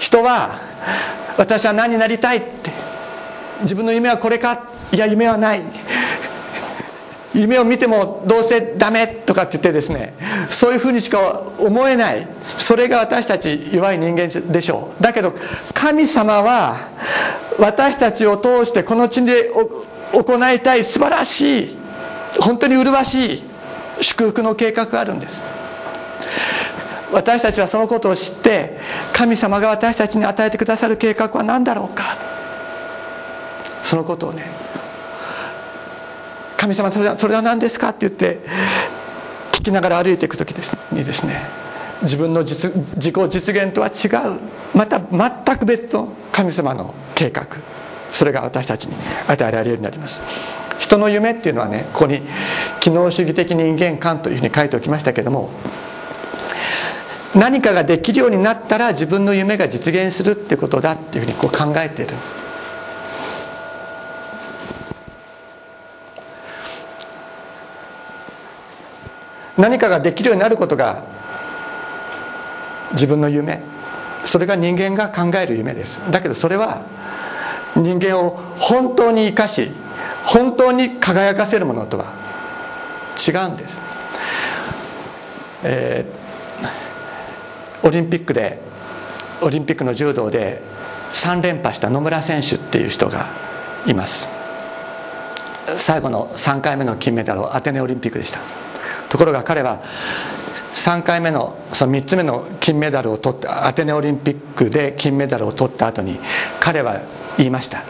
[0.00, 0.60] 人は
[1.38, 2.72] 私は何になりたいって
[3.62, 5.62] 自分の夢はこれかいや夢はない。
[7.34, 10.14] 夢を見てもどうせダメとかって言ってですね
[10.48, 12.26] そういうふうにしか思えない。
[12.56, 15.02] それが私たち弱い人間でしょう。
[15.02, 15.34] だけど
[15.72, 16.78] 神様は
[17.60, 19.52] 私たちを通してこの地で
[20.12, 21.75] 行いたい素晴らしい
[22.40, 23.42] 本当に麗しい
[24.00, 25.42] 祝福の計画があるんです。
[27.12, 28.78] 私たちはそのことを知って
[29.12, 32.16] 神様が私たちに与えてくださる計画は何だろうか。
[33.82, 34.44] そのことをね
[36.56, 37.90] 神様それはそれは何ですか？
[37.90, 38.40] って言って
[39.52, 41.42] 聞きながら歩いていく時ですにですね。
[42.02, 44.40] 自分の実自己実現とは違う。
[44.74, 47.46] また全く別の神様の計画。
[48.10, 48.94] それが私たちに
[49.28, 50.20] 与えられるようになります。
[50.78, 52.22] 人の夢っていうのはねここに
[52.80, 55.50] 機能主義的人間観というふうに書いておきましたけども
[57.34, 62.14] 何かができるようになったら自分の夢が実現するってことだっていうふうにこう考えている。
[69.58, 71.02] 何かができるようになることが
[72.92, 73.60] 自分の夢。
[74.24, 76.00] それが人間が考える夢です。
[76.10, 76.82] だけどそれは
[77.74, 79.70] 人間を本当に生かし
[80.26, 82.12] 本当に輝かせるものとは
[83.26, 83.80] 違うんです、
[85.62, 88.60] えー、オリンピックで
[89.40, 90.60] オリンピックの柔道で
[91.12, 93.28] 3連覇した野村選手っていう人が
[93.86, 94.28] います。
[95.78, 98.40] 最後の3回目の金メダルをアテネオリンピックでした。
[99.08, 99.82] ところが彼は
[100.74, 106.18] 3回目のその3つ目の金メダルを取ったアテネオリンピックで金メダルを取った後に
[106.60, 107.00] 彼は
[107.36, 107.84] 言いました。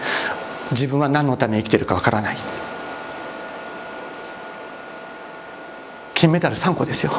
[0.72, 2.36] 自分は何のために生きてるかわからない。
[6.14, 7.12] 金メダル3個ですよ。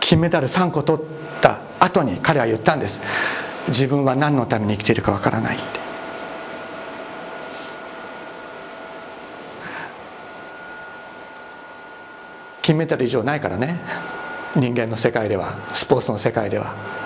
[0.00, 1.04] 金メダル3個取っ
[1.40, 3.00] た後に彼は言ったんです。
[3.68, 5.56] 自分は何のために生きてるかわからない。
[5.56, 5.80] って
[12.62, 13.80] 金メダル以上ないからね。
[14.54, 17.05] 人間の世界ではスポーツの世界では。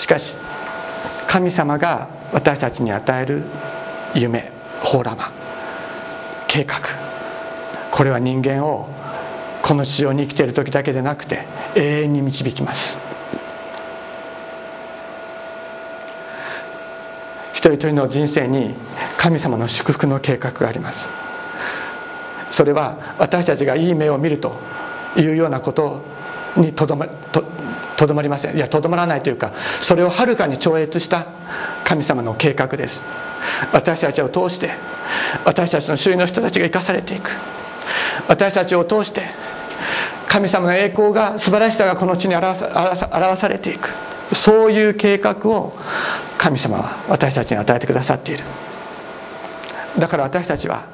[0.00, 0.34] しかし
[1.28, 3.42] 神様が私たちに与える
[4.14, 5.30] 夢ホーラマ
[6.48, 6.80] 計画。
[7.90, 8.88] これは人間を
[9.62, 11.44] この地上に生きている時だけでなくて
[11.74, 12.96] 永遠に導きます。
[17.52, 18.74] 一人一人の人生に
[19.18, 21.10] 神様の祝福の計画があります。
[22.50, 24.56] それは私たちがいい目を見ると
[25.14, 26.00] いうようなこと
[26.56, 27.44] にとどまと
[28.00, 28.56] とどまりません。
[28.56, 31.26] いやとどまらないというかそれをはるかに超越した
[31.84, 33.02] 神様の計画です。
[33.72, 34.70] 私たちを通して
[35.44, 37.30] 私たちの周囲の人たちが生かされていく。
[38.26, 39.28] 私たちを通して
[40.28, 43.90] 神様の栄光が素晴らしさがこの地に表さ表されていく。
[44.32, 45.74] そういう計画を
[46.38, 48.44] 神様は私たちに与えてくださっている。
[49.98, 50.84] だから私たちは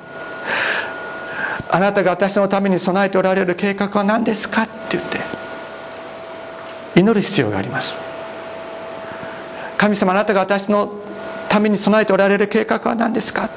[1.71, 5.21] あなたが私のために備えておられる計画は何ですかって言って
[6.97, 7.99] 祈る必要があります。
[9.79, 10.91] 神様あなたが私の
[11.49, 13.51] ために備えておられる計画は何ですか？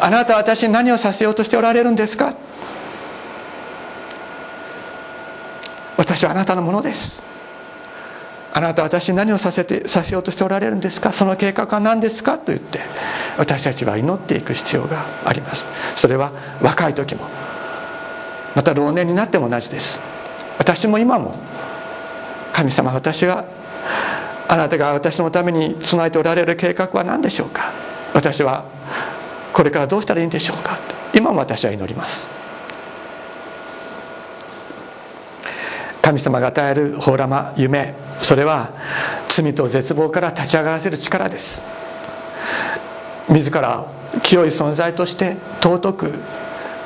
[0.00, 2.34] あなたは私に何をさせようとしておられるんですか？
[5.96, 7.22] 私はあなたのものです。
[8.52, 11.12] あなたは私に何をさせてさせようとしておられるんですか？
[11.12, 12.36] その計画は何ですか？
[12.38, 12.80] と言って
[13.38, 15.66] 私たちは祈っていく必要があります。
[15.94, 17.26] それは若い時も
[18.54, 20.00] また老年になっても同じです。
[20.58, 21.36] 私も今も
[22.52, 23.44] 神様私は
[24.48, 27.72] あなたが私のために備えておられる計画は何でしょうか？
[28.12, 28.64] 私は
[29.52, 30.78] これからどうしたらいいんでしょうか？
[31.14, 32.28] 今も私は祈ります。
[36.02, 38.70] 神様が与えるほうらま夢それは
[39.28, 41.62] 罪と絶望から立ち上がらせる力です。
[43.28, 43.86] 自ら
[44.24, 46.18] 清い存在として尊く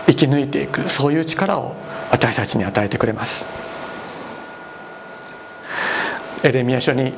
[0.07, 1.75] 生き抜いていくそういう力を
[2.11, 3.47] 私たちに与えてくれます。
[6.45, 7.13] エレミア書に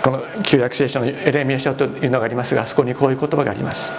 [0.00, 3.92] この旧約聖書のエレミア書というのがありますがそこにこういう言葉があります。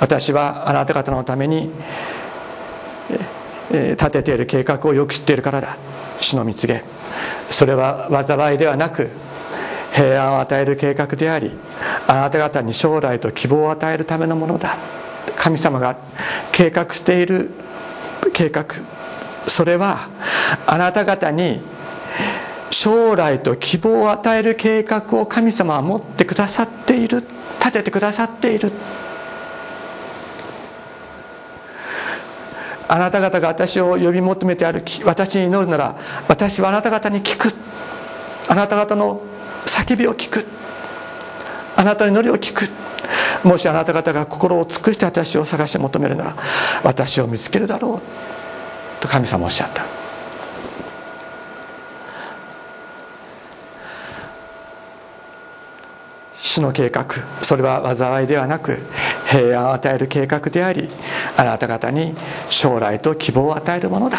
[0.00, 1.70] 私はあなた方のために
[3.70, 5.76] 立てている計画をよく知っているからだ。
[6.18, 6.82] 主の蜜げ
[7.50, 9.10] それは災いではなく
[9.92, 11.50] 平安を与える計画であり
[12.06, 14.76] あなた方に将来と希望を与えるためのものだ。
[15.36, 15.96] 神様が
[16.52, 17.50] 計画している
[18.32, 18.64] 計画。
[19.46, 20.08] それは
[20.66, 21.60] あなた方に
[22.82, 27.22] 将来と希望を与える計画を神様は持ってくださっている。
[27.60, 28.72] 立ててくださっている。
[32.88, 37.54] あなた方が私を呼び求めて歩き私に祈るなら私はあなた方に聞く。
[38.48, 39.22] あなた方の
[39.64, 40.44] 叫びを聞く。
[41.76, 42.68] あなたの祈りを聞く。
[43.46, 46.36] もしあなた方が心を尽くして私を探して求めるなら
[46.82, 48.02] 私を見つけるだろ
[48.98, 49.00] う。
[49.00, 50.01] と神様おっしゃった。
[56.42, 57.06] 主の計画。
[57.40, 58.80] それは災いではなく
[59.28, 60.90] 平安を与える計画であり
[61.36, 62.14] あなた方に
[62.50, 64.18] 将来と希望を与えるものだ。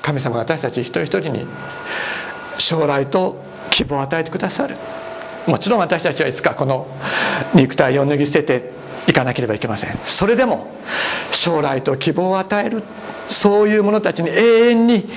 [0.00, 1.46] 神様が私たち一人一人に
[2.58, 4.76] 将来と希望を与えてくださる。
[5.46, 6.86] もちろん私たちはいつかこの
[7.52, 8.70] 肉体を脱ぎ捨てて
[9.08, 9.98] いかなければいけません。
[10.04, 10.70] それでも
[11.32, 12.82] 将来と希望を与える
[13.28, 15.08] そういう者たちに永遠に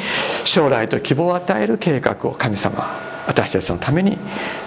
[0.43, 4.17] 将来と希望を与える計画を神様私たちのために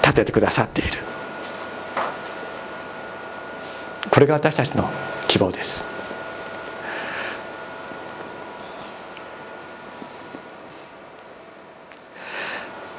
[0.03, 0.93] 立ててくださっている。
[4.11, 4.91] これが私たちの
[5.29, 5.85] 希望です。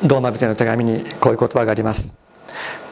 [0.02, 2.16] ローマ人の手紙にこういう言葉があります。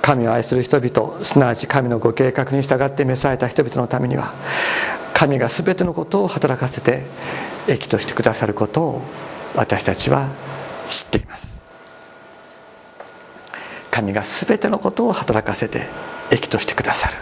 [0.02, 4.34] 神を愛する人々すなわち神のご計画に従って召された人々のためには
[5.20, 7.04] 神が全てのことを働かせて
[7.68, 9.02] 益としてくださることを
[9.54, 10.30] 私たちは
[10.88, 11.62] 知っています。
[13.92, 15.88] 神が全てのことを働かせて
[16.32, 17.18] 益としてくださる。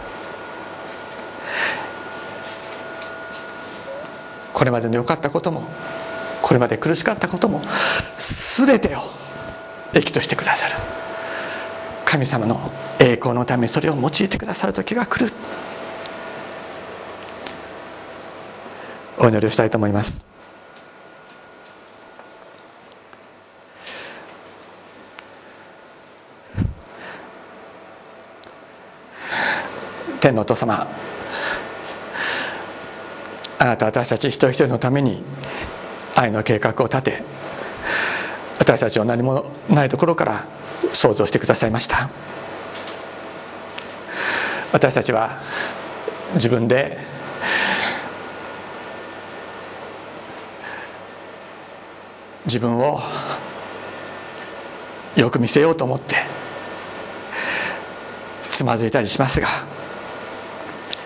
[4.53, 5.63] これまでの良かったことも
[6.43, 7.63] これまで苦しかったことも
[8.55, 8.99] 全てを
[9.95, 10.75] 益としてくださる。
[12.05, 15.33] 神様の栄光のためにそれを用いてくださる時が来る。
[19.19, 20.25] お祈りをしたいと思います。
[30.19, 30.87] 天のお父様
[33.59, 35.23] あなた私たち一人一人のために
[36.15, 37.23] 愛の計画を立て
[38.59, 40.45] 私たちを何もないところから
[40.91, 42.09] 想像してくださいました。
[44.71, 45.41] 私たちは
[46.33, 46.97] 自分で
[52.47, 52.99] 自分を
[55.15, 56.25] よく見せようと思って
[58.51, 59.47] つまずいたりしますが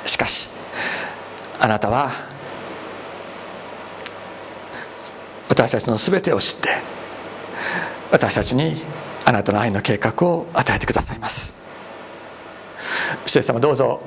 [0.06, 0.50] しかし
[1.60, 2.12] あなたは
[5.50, 6.70] 私たちの全てを知って
[8.12, 8.82] 私たちに
[9.26, 11.56] あなたの愛の計画を与えてくださいます。
[13.26, 14.02] 主イ様どうぞ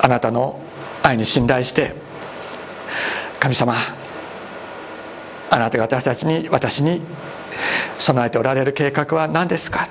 [0.00, 0.60] あなたの
[1.02, 1.94] 愛に信頼して
[3.38, 3.74] 神様
[5.50, 7.02] あなたが私たちに私に
[7.98, 9.88] 備えておられる計画は何ですか？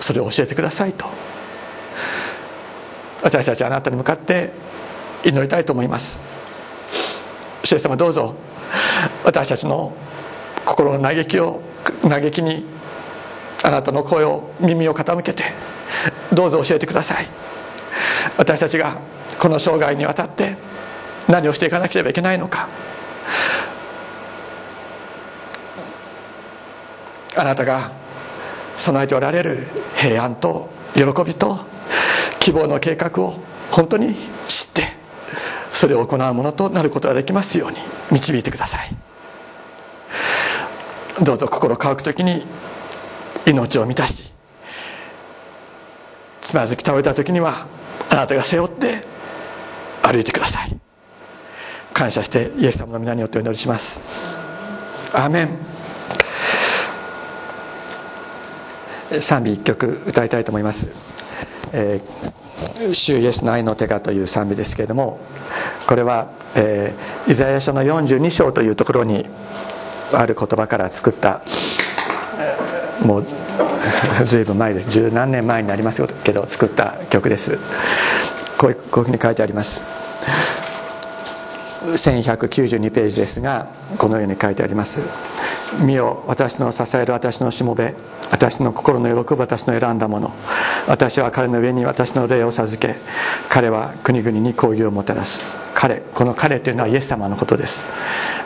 [0.00, 1.06] それを教えてくださいと。
[3.22, 4.52] 私たちはあなたに向かって
[5.24, 6.20] 祈りたいと思います。
[7.64, 8.34] 主イエス様どうぞ
[9.24, 9.92] 私たちの
[10.64, 11.60] 心の嘆きを
[12.08, 12.64] 嘆きに
[13.64, 15.52] あなたの声を耳を傾けて
[16.32, 17.26] どうぞ教えてください。
[18.38, 19.00] 私たちが
[19.40, 20.56] この生涯にわたって
[21.28, 22.68] 何をしていかなければいけないのか。
[27.36, 27.92] あなたが
[28.76, 31.58] 備えておられる平安と喜びと
[32.38, 33.34] 希望の計画を
[33.70, 34.14] 本当に
[34.48, 34.94] 知って
[35.70, 37.76] それを行うものとなることができますように
[38.10, 38.96] 導いてください。
[41.22, 42.46] どうぞ心乾く時に
[43.46, 44.32] 命を満たし
[46.42, 47.66] つまずき倒れた時には
[48.10, 49.02] あなたが背負って
[50.02, 50.76] 歩いてください。
[51.92, 54.02] 感謝してイエス様の皆によってお祈りします。
[55.12, 55.75] アーメン。
[59.20, 60.88] 賛美一曲歌いたいと思います
[61.72, 65.18] 「えー、主イエスの愛の手が」という賛美ですけれども
[65.86, 69.28] これは、えー、イザヤ書の42章というところに
[70.12, 71.42] ある言葉から作った
[73.02, 73.26] もう
[74.24, 74.90] 随分前です。
[74.90, 77.58] 十何年前になりますけど作った曲です。
[78.58, 79.82] こういうこういうふうに書いてあります。
[81.86, 85.02] 1192ページですがこのように書いてあります
[85.80, 87.94] 「見よ私の支える私のしもべ
[88.30, 90.32] 私の心の喜ぶ私の選んだもの。
[90.86, 92.96] 私は彼の上に私の霊を授け
[93.48, 95.42] 彼は国々に抗議をもたらす。
[95.74, 97.84] 彼この彼というのはイエス様のことです。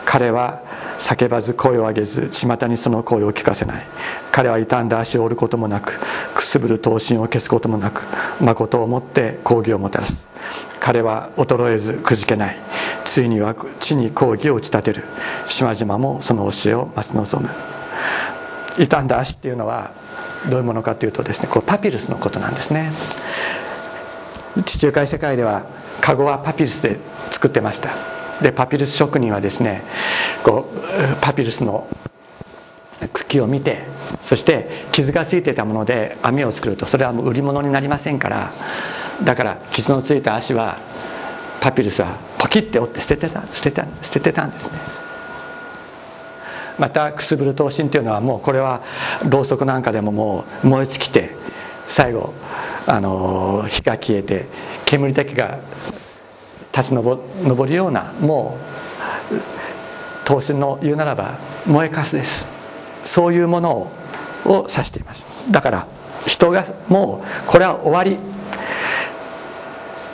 [0.05, 0.61] 彼は
[0.97, 3.85] 叫ばず声を上げず巷にその声を聞かせない。
[4.31, 5.99] 彼は傷んだ足を折ることもなく
[6.35, 8.05] くすぶる刀身を消すこともなく
[8.39, 10.27] 誠をもって抗議をもたらす。
[10.79, 12.57] 彼は衰えずくじけない。
[13.05, 15.03] ついには地に抗議を打ち立てる。
[15.47, 17.49] 島々もその教えを待ち望む。
[18.77, 19.91] 傷んだ足っていうのは
[20.49, 22.91] どういうものかというとですねこうパピルスのことなんですね。
[24.65, 25.63] 地中海世界では
[26.01, 26.97] カゴはパピルスで
[27.31, 27.89] 作ってました。
[28.41, 29.83] でパピルス職人はですね
[30.43, 31.87] こうパピルスの
[33.13, 33.83] 茎を見て
[34.21, 36.85] そして傷がついてたもので網を作ると。
[36.85, 38.51] それはもう売り物になりませんから。
[39.23, 40.79] だから傷のついた足は
[41.61, 44.79] パピルスはポキッて折って捨ててた捨てた捨ててたんですね。
[46.79, 48.81] またくすぶる刀身というのはもうこれは
[49.29, 51.35] ろうそくなんかでももう燃え尽きて
[51.85, 52.33] 最後
[52.87, 54.47] あの火が消えて
[54.85, 55.59] 煙だけが
[56.75, 58.57] 立ち上るようなも
[59.31, 59.35] う
[60.25, 61.37] 投資の言うならば
[61.67, 62.47] 燃えかすです。
[63.03, 63.91] そういうものを
[64.43, 65.23] を指しています。
[65.51, 65.87] だから
[66.25, 68.17] 人がもうこれは終わり。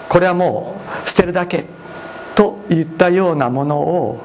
[0.09, 1.65] これはもう捨てるだけ
[2.35, 4.23] といったようなものを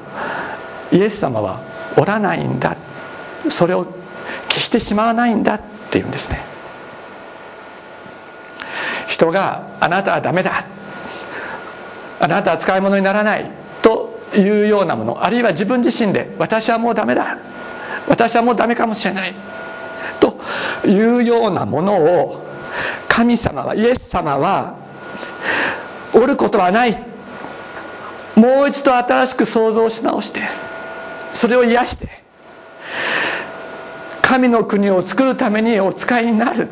[0.91, 1.61] イエス様は
[1.97, 2.77] おらないんだ。
[3.49, 3.85] それを
[4.49, 5.61] 消してしまわないんだっ
[5.91, 6.43] ていうんですね。
[9.07, 10.65] 人があなたはダメだ。
[12.19, 13.49] あなたは使い物にならない
[13.81, 17.37] というようなものあるいは自分自身で私はもうダメだ。
[18.07, 19.35] 私はもうダメかもしれない。
[20.19, 20.37] と
[20.87, 22.43] いうようなものを
[23.07, 24.82] 神様はイエス様は
[26.13, 27.03] おることはない。
[28.35, 30.41] もう一度新しく創造し直して
[31.31, 32.09] それを癒して
[34.21, 36.67] 神の国を作るためにお使いになる。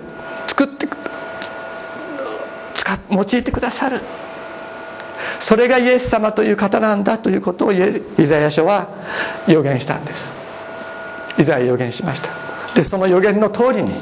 [0.47, 0.87] 作って
[3.17, 3.99] 使用いてくださる。
[5.39, 7.77] それがイエス様という方なんだということをイ
[8.25, 8.89] ザヤ書は
[9.47, 10.31] 予言したんです。
[11.37, 12.29] イザヤ予言しました。
[12.75, 13.93] でその予言の通りに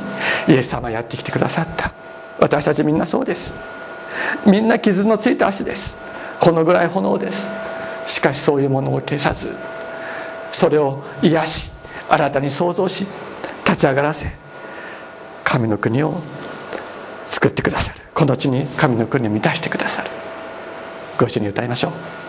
[0.48, 1.92] イエス様やってきてくださった。
[2.40, 3.56] 私たちみんなそうです。
[4.46, 5.98] みんな傷のついた足です。
[6.40, 7.50] このぐらい炎です。
[8.08, 9.56] しかしそういうものを消さず
[10.52, 11.70] それを癒し
[12.10, 13.06] 新たに創造し
[13.64, 14.32] 立ち上がらせ
[15.44, 16.22] 神の国を
[17.28, 18.00] 作ってくださる。
[18.14, 20.10] この地に神の国を満たしてくださる。
[21.18, 21.92] ご一緒に歌いましょう。
[21.92, 22.29] しばらくお祈りの時を持ちましょ